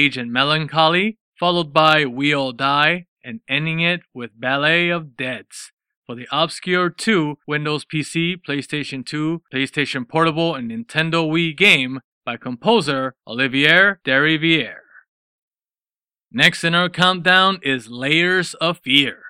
Rage 0.04 0.18
and 0.18 0.30
Melancholy, 0.30 1.16
followed 1.40 1.72
by 1.72 2.04
We 2.04 2.34
All 2.34 2.52
Die, 2.52 3.06
and 3.24 3.40
ending 3.48 3.80
it 3.80 4.02
with 4.12 4.38
Ballet 4.38 4.90
of 4.90 5.16
Deads 5.16 5.72
for 6.04 6.14
the 6.14 6.28
Obscure 6.30 6.90
2 6.90 7.38
Windows 7.48 7.86
PC, 7.86 8.36
PlayStation 8.46 9.06
2, 9.06 9.40
PlayStation 9.50 10.06
Portable, 10.06 10.54
and 10.54 10.70
Nintendo 10.70 11.26
Wii 11.26 11.56
game 11.56 12.00
by 12.22 12.36
composer 12.36 13.14
Olivier 13.26 13.94
Derivière. 14.04 14.84
Next 16.30 16.64
in 16.64 16.74
our 16.74 16.90
countdown 16.90 17.58
is 17.62 17.88
Layers 17.88 18.52
of 18.56 18.80
Fear. 18.84 19.22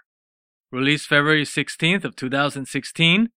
Released 0.73 1.07
February 1.07 1.45
16th 1.45 2.03
of 2.03 2.17
2016, 2.17 3.29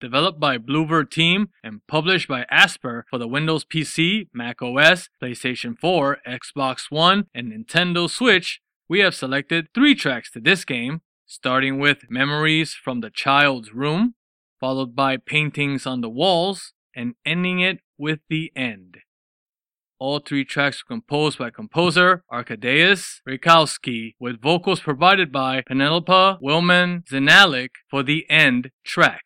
developed 0.00 0.40
by 0.40 0.58
Bloober 0.58 1.08
Team 1.08 1.48
and 1.62 1.80
published 1.86 2.28
by 2.28 2.46
Aspyr 2.52 3.02
for 3.08 3.18
the 3.18 3.28
Windows 3.28 3.64
PC, 3.64 4.28
Mac 4.32 4.62
OS, 4.62 5.08
PlayStation 5.22 5.78
4, 5.78 6.18
Xbox 6.26 6.90
One, 6.90 7.26
and 7.34 7.52
Nintendo 7.52 8.08
Switch, 8.08 8.60
we 8.88 9.00
have 9.00 9.14
selected 9.14 9.68
three 9.74 9.94
tracks 9.94 10.30
to 10.32 10.40
this 10.40 10.64
game, 10.64 11.02
starting 11.26 11.78
with 11.78 12.10
Memories 12.10 12.74
from 12.74 13.00
the 13.00 13.10
Child's 13.10 13.74
Room, 13.74 14.14
followed 14.58 14.96
by 14.96 15.16
Paintings 15.16 15.86
on 15.86 16.00
the 16.00 16.08
Walls, 16.08 16.72
and 16.94 17.14
ending 17.24 17.60
it 17.60 17.80
with 17.98 18.20
The 18.28 18.50
End. 18.56 18.98
All 20.00 20.20
three 20.20 20.44
tracks 20.44 20.84
were 20.84 20.94
composed 20.94 21.38
by 21.38 21.50
composer 21.50 22.22
Arkadiusz 22.32 23.20
Reikowski, 23.28 24.14
with 24.20 24.40
vocals 24.40 24.78
provided 24.78 25.32
by 25.32 25.62
Penelope 25.66 26.38
Wilman 26.40 27.04
Zenalik 27.04 27.70
for 27.90 28.04
the 28.04 28.24
end 28.30 28.70
track. 28.84 29.24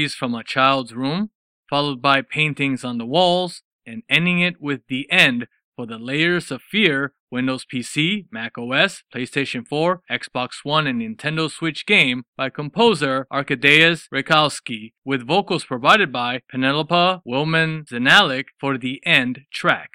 Memories 0.00 0.14
from 0.14 0.34
a 0.34 0.42
Child's 0.42 0.94
Room, 0.94 1.28
followed 1.68 2.00
by 2.00 2.22
Paintings 2.22 2.84
on 2.84 2.96
the 2.96 3.04
Walls, 3.04 3.60
and 3.84 4.02
ending 4.08 4.40
it 4.40 4.58
with 4.58 4.80
The 4.88 5.06
End 5.12 5.46
for 5.76 5.84
the 5.84 5.98
Layers 5.98 6.50
of 6.50 6.62
Fear 6.62 7.12
Windows 7.30 7.66
PC, 7.70 8.24
Mac 8.30 8.56
OS, 8.56 9.02
PlayStation 9.14 9.68
4, 9.68 10.00
Xbox 10.10 10.64
One, 10.64 10.86
and 10.86 11.02
Nintendo 11.02 11.50
Switch 11.50 11.84
game 11.84 12.24
by 12.34 12.48
composer 12.48 13.26
Arkadiusz 13.30 14.08
Reikowski, 14.08 14.94
with 15.04 15.26
vocals 15.26 15.66
provided 15.66 16.10
by 16.10 16.40
Penelope 16.50 17.20
Wilman 17.28 17.86
Zenalik 17.86 18.46
for 18.58 18.78
the 18.78 19.02
end 19.04 19.42
track. 19.52 19.90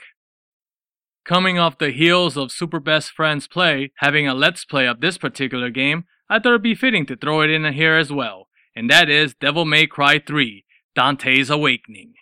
Coming 1.25 1.57
off 1.57 1.79
the 1.79 1.89
heels 1.89 2.37
of 2.37 2.51
Super 2.51 2.79
Best 2.79 3.09
Friends 3.11 3.47
Play 3.47 3.91
having 3.95 4.27
a 4.27 4.35
let's 4.35 4.65
play 4.65 4.85
of 4.85 5.01
this 5.01 5.17
particular 5.17 5.71
game, 5.71 6.05
I 6.29 6.37
thought 6.37 6.49
it'd 6.49 6.61
be 6.61 6.75
fitting 6.75 7.07
to 7.07 7.15
throw 7.15 7.41
it 7.41 7.49
in 7.49 7.73
here 7.73 7.95
as 7.95 8.11
well, 8.11 8.49
and 8.75 8.89
that 8.89 9.09
is 9.09 9.33
Devil 9.33 9.65
May 9.65 9.87
Cry 9.87 10.19
3 10.19 10.65
Dante's 10.95 11.49
Awakening. 11.49 12.13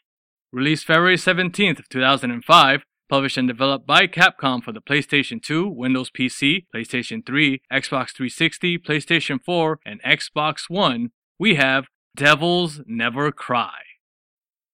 Released 0.51 0.86
February 0.86 1.16
17th 1.16 1.80
of 1.80 1.89
2005, 1.89 2.84
published 3.10 3.38
and 3.38 3.47
developed 3.47 3.88
by 3.88 4.08
Capcom 4.08 4.64
for 4.64 4.72
the 4.72 4.82
PlayStation 4.82 5.41
2, 5.41 5.68
Windows 5.68 6.10
PC, 6.10 6.66
PlayStation 6.74 7.26
3, 7.26 7.62
Xbox 7.72 8.12
360, 8.16 8.78
PlayStation 8.80 9.39
4, 9.43 9.80
and 9.86 10.01
Xbox 10.04 10.70
One, 10.70 11.10
we 11.39 11.56
have 11.56 11.86
Devils 12.16 12.82
Never 12.86 13.32
Cry. 13.32 13.80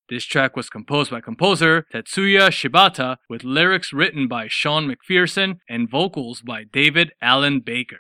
This 0.09 0.25
track 0.25 0.55
was 0.57 0.69
composed 0.69 1.11
by 1.11 1.21
composer 1.21 1.86
Tetsuya 1.93 2.49
Shibata 2.49 3.17
with 3.30 3.43
lyrics 3.43 3.93
written 3.93 4.27
by 4.27 4.47
Shawn 4.47 4.91
McPherson 4.91 5.59
and 5.69 5.89
vocals 5.89 6.41
by 6.41 6.63
David 6.63 7.11
Alan 7.21 7.59
Baker. 7.59 7.99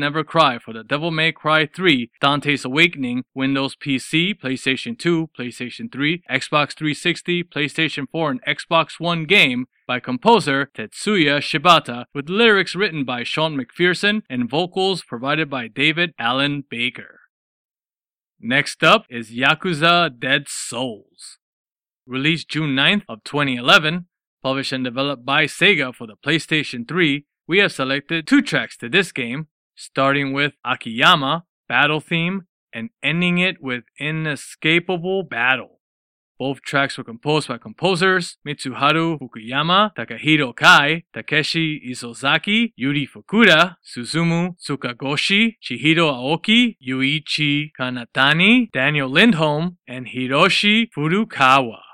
Never 0.00 0.24
Cry 0.24 0.58
for 0.58 0.72
the 0.72 0.82
Devil 0.82 1.10
May 1.10 1.30
Cry 1.30 1.66
3 1.66 2.10
Dante's 2.22 2.64
Awakening 2.64 3.24
Windows 3.34 3.76
PC, 3.76 4.34
PlayStation 4.34 4.98
2, 4.98 5.28
PlayStation 5.38 5.92
3, 5.92 6.22
Xbox 6.30 6.74
360, 6.74 7.44
PlayStation 7.44 8.06
4, 8.10 8.30
and 8.30 8.40
Xbox 8.46 8.98
One 8.98 9.24
game 9.24 9.66
by 9.86 10.00
composer 10.00 10.70
Tetsuya 10.74 11.40
Shibata 11.40 12.06
with 12.14 12.30
lyrics 12.30 12.74
written 12.74 13.04
by 13.04 13.24
Shawn 13.24 13.58
McPherson 13.58 14.22
and 14.30 14.48
vocals 14.48 15.02
provided 15.02 15.50
by 15.50 15.68
David 15.68 16.14
Allen 16.18 16.64
Baker. 16.70 17.20
Next 18.40 18.82
up 18.82 19.04
is 19.10 19.30
Yakuza 19.30 20.18
Dead 20.18 20.44
Souls. 20.48 21.36
Released 22.06 22.48
June 22.48 22.74
9th 22.74 23.02
of 23.06 23.22
2011, 23.24 24.06
published 24.42 24.72
and 24.72 24.82
developed 24.82 25.26
by 25.26 25.44
Sega 25.44 25.94
for 25.94 26.06
the 26.06 26.16
PlayStation 26.16 26.88
3, 26.88 27.26
we 27.46 27.58
have 27.58 27.72
selected 27.72 28.26
two 28.26 28.40
tracks 28.40 28.78
to 28.78 28.88
this 28.88 29.12
game, 29.12 29.48
starting 29.80 30.32
with 30.32 30.52
Akiyama, 30.64 31.44
Battle 31.68 32.00
Theme, 32.00 32.42
and 32.72 32.90
ending 33.02 33.38
it 33.38 33.56
with 33.62 33.84
Inescapable 33.98 35.22
Battle. 35.22 35.80
Both 36.38 36.62
tracks 36.62 36.96
were 36.96 37.04
composed 37.04 37.48
by 37.48 37.58
composers 37.58 38.38
Mitsuharu 38.46 39.18
Fukuyama, 39.18 39.90
Takahiro 39.94 40.56
Kai, 40.56 41.04
Takeshi 41.14 41.80
Isozaki, 41.90 42.72
Yuri 42.76 43.06
Fukuda, 43.06 43.76
Susumu 43.84 44.56
Tsukagoshi, 44.56 45.56
Chihiro 45.62 46.10
Aoki, 46.10 46.76
Yuichi 46.86 47.70
Kanatani, 47.78 48.70
Daniel 48.72 49.10
Lindholm, 49.10 49.76
and 49.86 50.06
Hiroshi 50.06 50.88
Furukawa. 50.96 51.89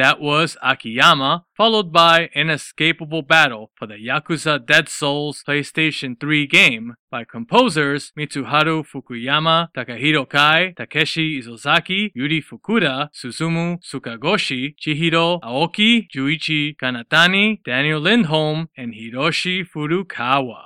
That 0.00 0.18
was 0.18 0.56
Akiyama, 0.62 1.44
followed 1.54 1.92
by 1.92 2.30
Inescapable 2.34 3.20
Battle 3.20 3.70
for 3.74 3.86
the 3.86 3.96
Yakuza 3.96 4.64
Dead 4.64 4.88
Souls 4.88 5.44
PlayStation 5.46 6.18
3 6.18 6.46
game 6.46 6.94
by 7.10 7.24
composers 7.24 8.10
Mitsuharu 8.18 8.82
Fukuyama, 8.82 9.68
Takahiro 9.76 10.26
Kai, 10.26 10.72
Takeshi 10.74 11.42
Isozaki, 11.42 12.12
Yuri 12.14 12.40
Fukuda, 12.40 13.10
Susumu 13.12 13.76
Tsukagoshi, 13.84 14.74
Chihiro 14.80 15.38
Aoki, 15.42 16.06
Yuichi 16.16 16.74
Kanatani, 16.78 17.62
Daniel 17.62 18.00
Lindholm, 18.00 18.70
and 18.78 18.94
Hiroshi 18.94 19.66
Furukawa. 19.68 20.62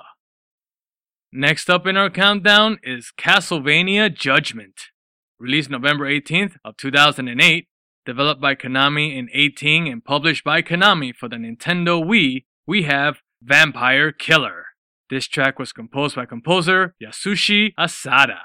Next 1.33 1.69
up 1.69 1.85
in 1.85 1.97
our 1.97 2.09
countdown 2.09 2.79
is 2.83 3.11
Castlevania 3.17 4.15
Judgment. 4.15 4.91
Released 5.37 5.69
November 5.69 6.05
18th 6.05 6.55
of 6.63 6.77
2008, 6.77 7.67
developed 8.05 8.41
by 8.41 8.55
Konami 8.55 9.17
in 9.17 9.29
Eighting 9.33 9.87
and 9.89 10.03
published 10.03 10.43
by 10.43 10.61
Konami 10.61 11.13
for 11.13 11.27
the 11.27 11.37
Nintendo 11.37 12.03
Wii, 12.03 12.45
we 12.67 12.83
have 12.83 13.17
Vampire 13.41 14.11
Killer. 14.11 14.65
This 15.09 15.27
track 15.27 15.59
was 15.59 15.71
composed 15.71 16.15
by 16.15 16.25
composer 16.25 16.95
Yasushi 17.03 17.73
Asada. 17.77 18.39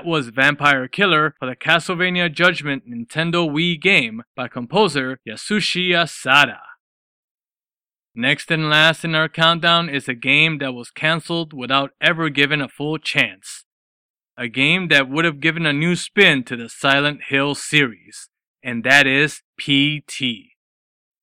That 0.00 0.06
was 0.06 0.28
Vampire 0.28 0.88
Killer 0.88 1.34
for 1.38 1.46
the 1.46 1.54
Castlevania 1.54 2.32
Judgment 2.32 2.84
Nintendo 2.88 3.46
Wii 3.46 3.78
game 3.78 4.22
by 4.34 4.48
composer 4.48 5.18
Yasushi 5.28 5.90
Asada. 5.90 6.60
Next 8.14 8.50
and 8.50 8.70
last 8.70 9.04
in 9.04 9.14
our 9.14 9.28
countdown 9.28 9.90
is 9.90 10.08
a 10.08 10.14
game 10.14 10.56
that 10.56 10.72
was 10.72 10.90
cancelled 10.90 11.52
without 11.52 11.90
ever 12.00 12.30
given 12.30 12.62
a 12.62 12.68
full 12.68 12.96
chance. 12.96 13.66
A 14.38 14.48
game 14.48 14.88
that 14.88 15.10
would 15.10 15.26
have 15.26 15.38
given 15.38 15.66
a 15.66 15.72
new 15.74 15.94
spin 15.94 16.44
to 16.44 16.56
the 16.56 16.70
Silent 16.70 17.24
Hill 17.28 17.54
series, 17.54 18.30
and 18.64 18.82
that 18.84 19.06
is 19.06 19.42
PT. 19.60 20.54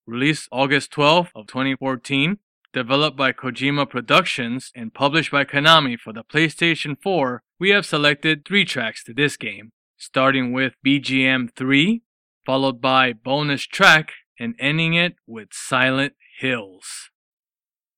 Released 0.06 0.48
August 0.52 0.92
12th 0.92 1.30
of 1.34 1.48
2014, 1.48 2.38
developed 2.72 3.16
by 3.16 3.32
Kojima 3.32 3.90
Productions 3.90 4.70
and 4.76 4.94
published 4.94 5.32
by 5.32 5.44
Konami 5.44 5.98
for 5.98 6.12
the 6.12 6.22
PlayStation 6.22 6.96
4, 7.02 7.42
we 7.58 7.70
have 7.70 7.84
selected 7.84 8.44
three 8.44 8.64
tracks 8.64 9.02
to 9.04 9.12
this 9.12 9.36
game, 9.36 9.70
starting 9.96 10.52
with 10.52 10.74
BGM 10.86 11.54
3, 11.56 12.02
followed 12.46 12.80
by 12.80 13.12
bonus 13.12 13.66
track, 13.66 14.12
and 14.38 14.54
ending 14.60 14.94
it 14.94 15.16
with 15.26 15.48
Silent 15.52 16.14
Hills. 16.38 17.10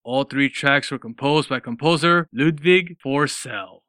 All 0.03 0.25
three 0.25 0.49
tracks 0.49 0.91
were 0.91 0.99
composed 0.99 1.51
by 1.51 1.61
composer 1.61 2.27
Ludwig 2.33 2.97
Forssell. 3.05 3.80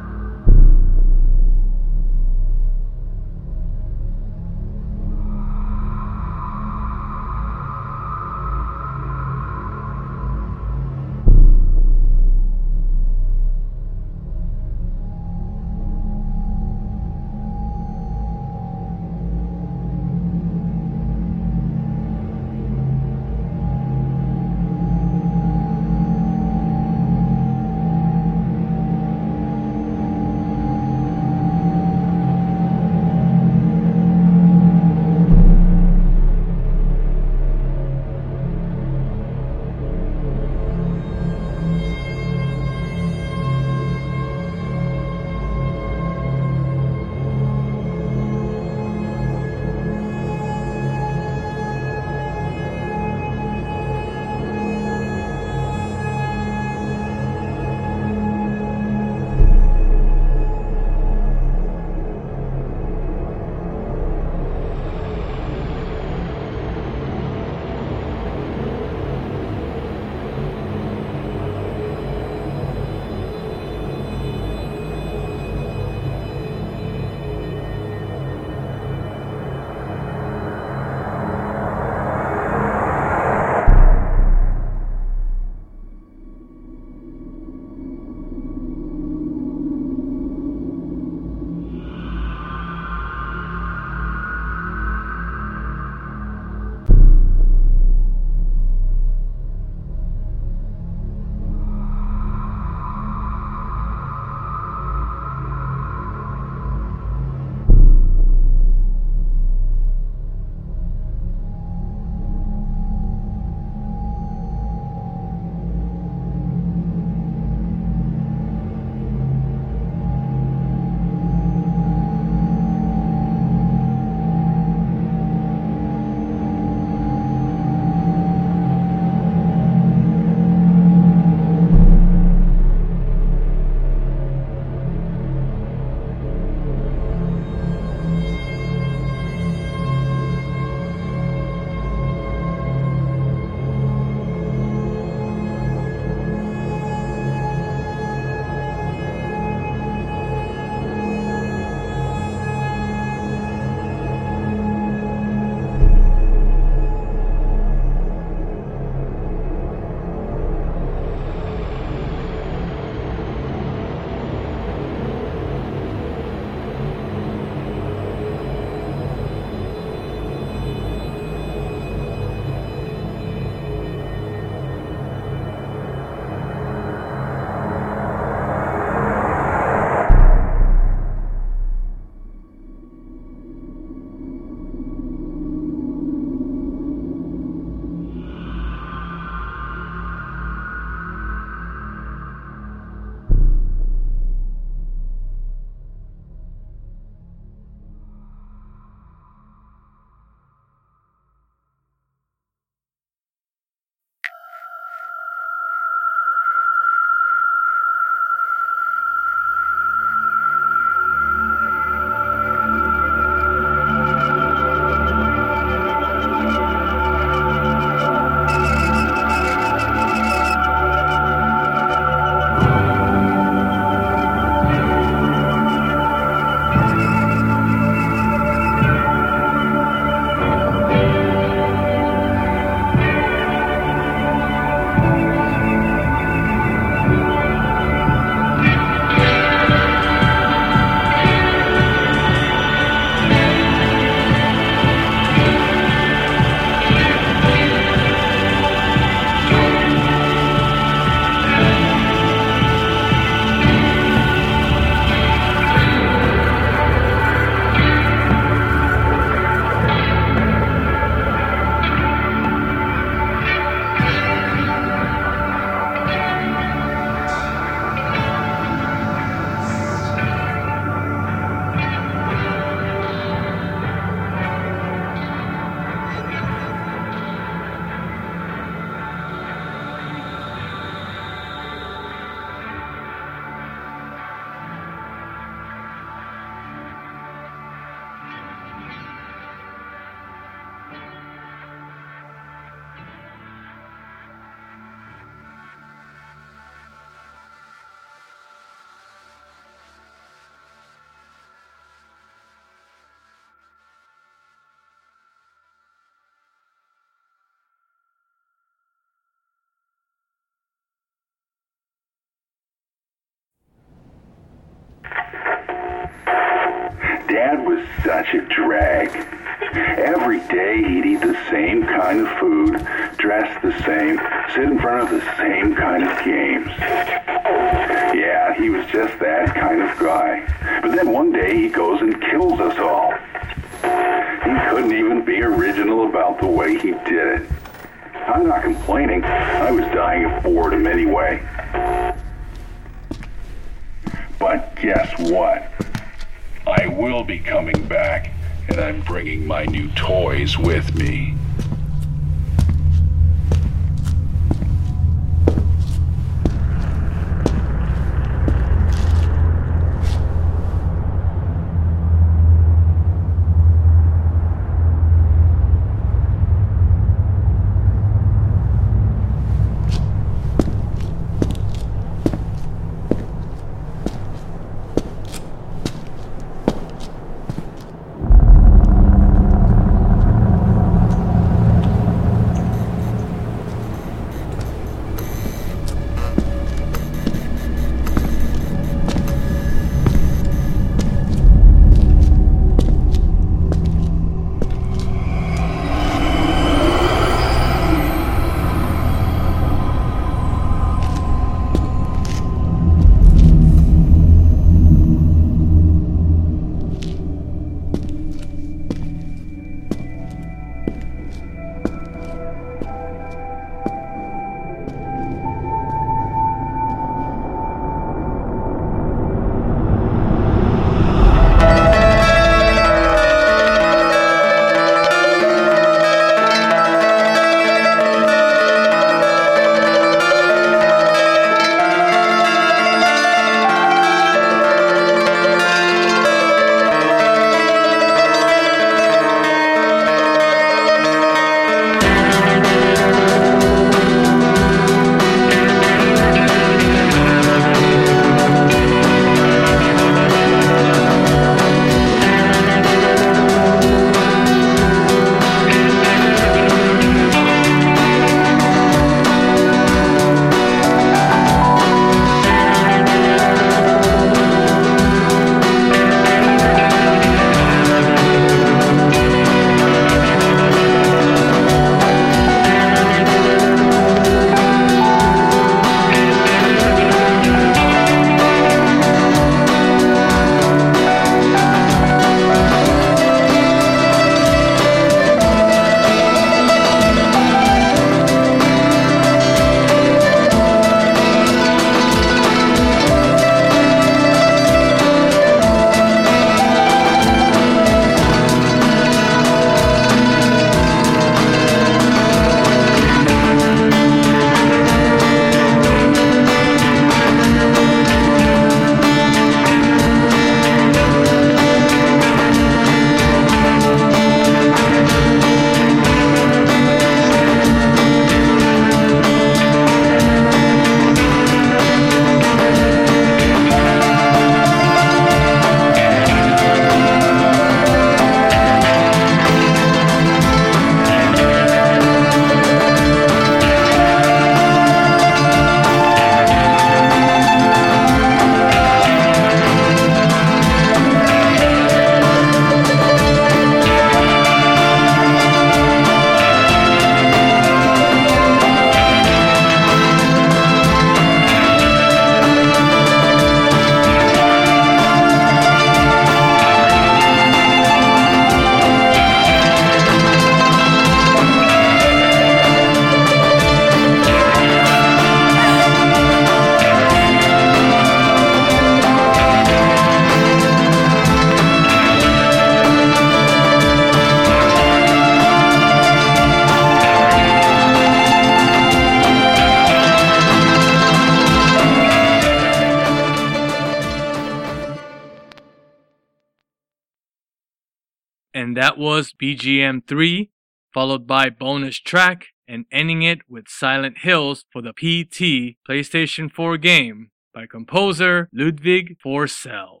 Was 588.98 589.32
BGM 589.40 590.06
3, 590.06 590.50
followed 590.92 591.26
by 591.26 591.48
bonus 591.48 591.98
track, 591.98 592.48
and 592.66 592.84
ending 592.92 593.22
it 593.22 593.38
with 593.48 593.64
Silent 593.68 594.18
Hills 594.18 594.64
for 594.70 594.82
the 594.82 594.92
PT 594.92 595.78
PlayStation 595.88 596.52
4 596.52 596.76
game 596.76 597.30
by 597.54 597.66
composer 597.66 598.48
Ludwig 598.52 599.16
Forssell. 599.24 600.00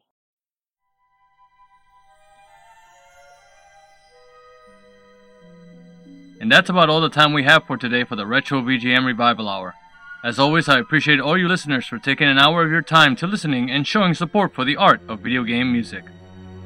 And 6.40 6.52
that's 6.52 6.70
about 6.70 6.88
all 6.88 7.00
the 7.00 7.08
time 7.08 7.32
we 7.32 7.44
have 7.44 7.64
for 7.66 7.76
today 7.76 8.04
for 8.04 8.16
the 8.16 8.26
Retro 8.26 8.60
VGM 8.60 9.04
Revival 9.04 9.48
Hour. 9.48 9.74
As 10.24 10.38
always, 10.38 10.68
I 10.68 10.78
appreciate 10.78 11.20
all 11.20 11.38
you 11.38 11.48
listeners 11.48 11.86
for 11.86 11.98
taking 11.98 12.28
an 12.28 12.38
hour 12.38 12.64
of 12.64 12.70
your 12.70 12.82
time 12.82 13.16
to 13.16 13.26
listening 13.26 13.70
and 13.70 13.86
showing 13.86 14.14
support 14.14 14.54
for 14.54 14.64
the 14.64 14.76
art 14.76 15.00
of 15.08 15.20
video 15.20 15.42
game 15.44 15.72
music. 15.72 16.04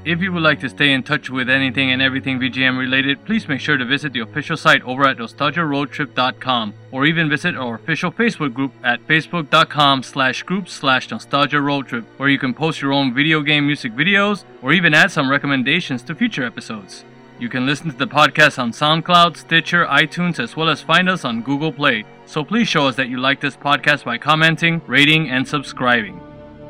If 0.04 0.20
you 0.20 0.32
would 0.32 0.42
like 0.42 0.58
to 0.60 0.68
stay 0.68 0.92
in 0.92 1.04
touch 1.04 1.30
with 1.30 1.48
anything 1.48 1.92
and 1.92 2.02
everything 2.02 2.40
VGM 2.40 2.76
related, 2.76 3.24
please 3.24 3.46
make 3.46 3.60
sure 3.60 3.76
to 3.76 3.84
visit 3.84 4.12
the 4.12 4.20
official 4.20 4.56
site 4.56 4.82
over 4.82 5.06
at 5.06 5.18
nostalgiaroadtrip.com 5.18 6.74
or 6.90 7.06
even 7.06 7.28
visit 7.28 7.56
our 7.56 7.76
official 7.76 8.10
Facebook 8.10 8.52
group 8.52 8.72
at 8.82 9.06
facebook.com 9.06 10.02
slash 10.02 10.42
groups 10.42 10.72
slash 10.72 11.08
nostalgia 11.08 11.60
road 11.60 12.04
where 12.16 12.28
you 12.28 12.38
can 12.38 12.52
post 12.52 12.82
your 12.82 12.92
own 12.92 13.14
video 13.14 13.42
game 13.42 13.64
music 13.64 13.92
videos 13.92 14.42
or 14.60 14.72
even 14.72 14.92
add 14.92 15.12
some 15.12 15.30
recommendations 15.30 16.02
to 16.02 16.16
future 16.16 16.44
episodes. 16.44 17.04
You 17.38 17.48
can 17.48 17.64
listen 17.64 17.90
to 17.90 17.96
the 17.96 18.06
podcast 18.08 18.58
on 18.58 18.72
SoundCloud, 18.72 19.36
Stitcher, 19.36 19.86
iTunes, 19.86 20.40
as 20.40 20.56
well 20.56 20.68
as 20.68 20.80
find 20.80 21.08
us 21.08 21.24
on 21.24 21.42
Google 21.42 21.72
Play. 21.72 22.04
So 22.26 22.44
please 22.44 22.66
show 22.66 22.88
us 22.88 22.96
that 22.96 23.08
you 23.08 23.18
like 23.18 23.40
this 23.40 23.56
podcast 23.56 24.04
by 24.04 24.18
commenting, 24.18 24.82
rating, 24.88 25.30
and 25.30 25.46
subscribing. 25.46 26.20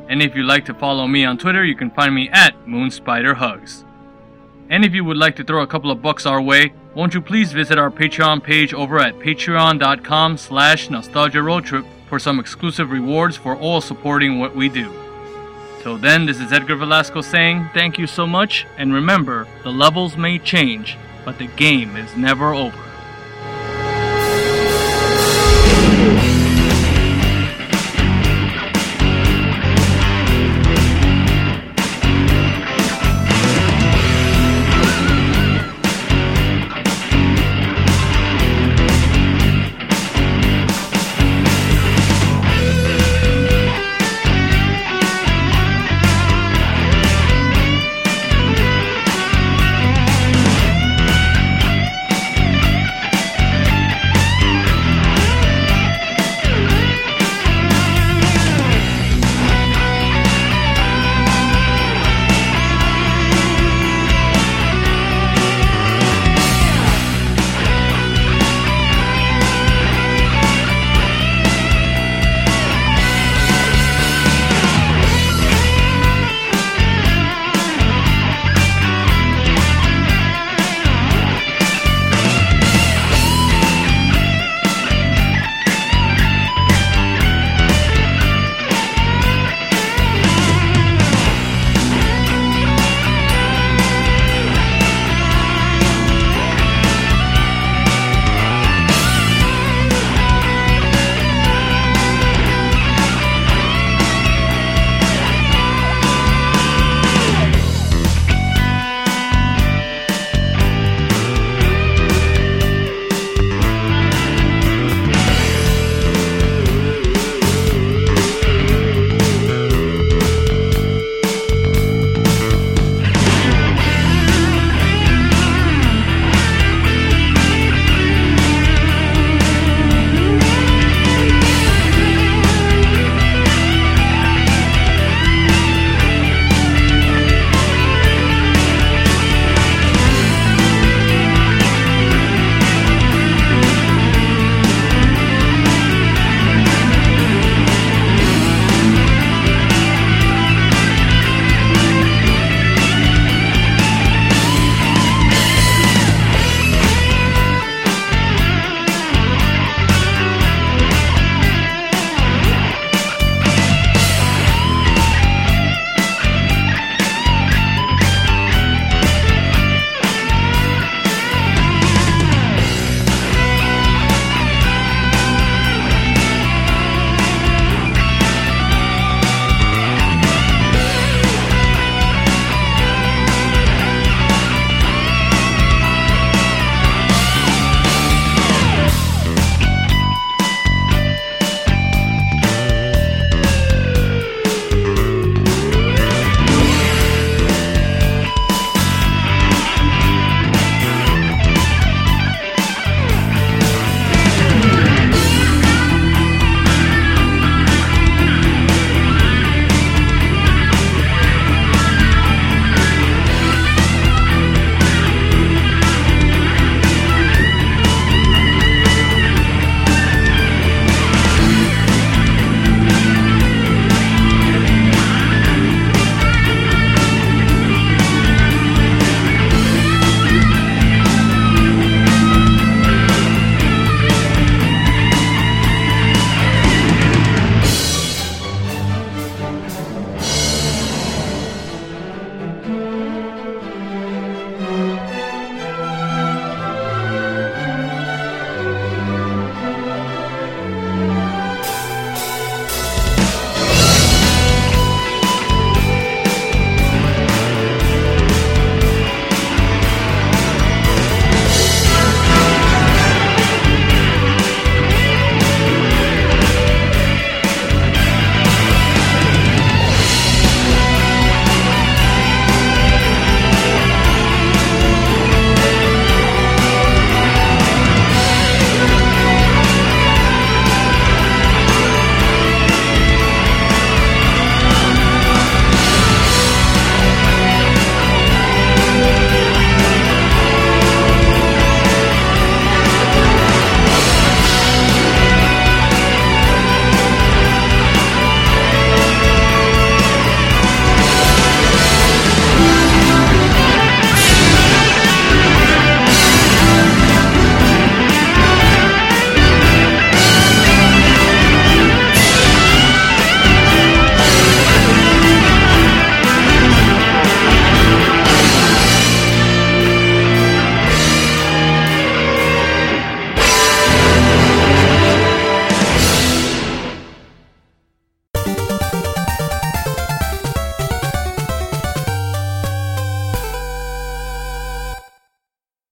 And 0.09 0.21
if 0.21 0.35
you'd 0.35 0.45
like 0.45 0.65
to 0.65 0.73
follow 0.73 1.07
me 1.07 1.25
on 1.25 1.37
Twitter, 1.37 1.63
you 1.63 1.75
can 1.75 1.91
find 1.91 2.13
me 2.13 2.29
at 2.29 2.53
MoonSpiderHugs. 2.65 3.85
And 4.69 4.83
if 4.83 4.93
you 4.93 5.03
would 5.05 5.17
like 5.17 5.35
to 5.37 5.43
throw 5.43 5.61
a 5.61 5.67
couple 5.67 5.91
of 5.91 6.01
bucks 6.01 6.25
our 6.25 6.41
way, 6.41 6.73
won't 6.95 7.13
you 7.13 7.21
please 7.21 7.51
visit 7.51 7.77
our 7.77 7.91
Patreon 7.91 8.43
page 8.43 8.73
over 8.73 8.99
at 8.99 9.15
patreon.com 9.15 10.37
slash 10.37 10.89
nostalgiaroadtrip 10.89 11.85
for 12.07 12.19
some 12.19 12.39
exclusive 12.39 12.91
rewards 12.91 13.37
for 13.37 13.55
all 13.55 13.81
supporting 13.81 14.39
what 14.39 14.55
we 14.55 14.69
do. 14.69 14.91
Till 15.81 15.97
then, 15.97 16.25
this 16.25 16.39
is 16.39 16.53
Edgar 16.53 16.75
Velasco 16.75 17.21
saying 17.21 17.69
thank 17.73 17.97
you 17.97 18.07
so 18.07 18.25
much, 18.25 18.65
and 18.77 18.93
remember, 18.93 19.47
the 19.63 19.71
levels 19.71 20.15
may 20.15 20.39
change, 20.39 20.97
but 21.25 21.37
the 21.37 21.47
game 21.47 21.97
is 21.97 22.15
never 22.15 22.53
over. 22.53 22.77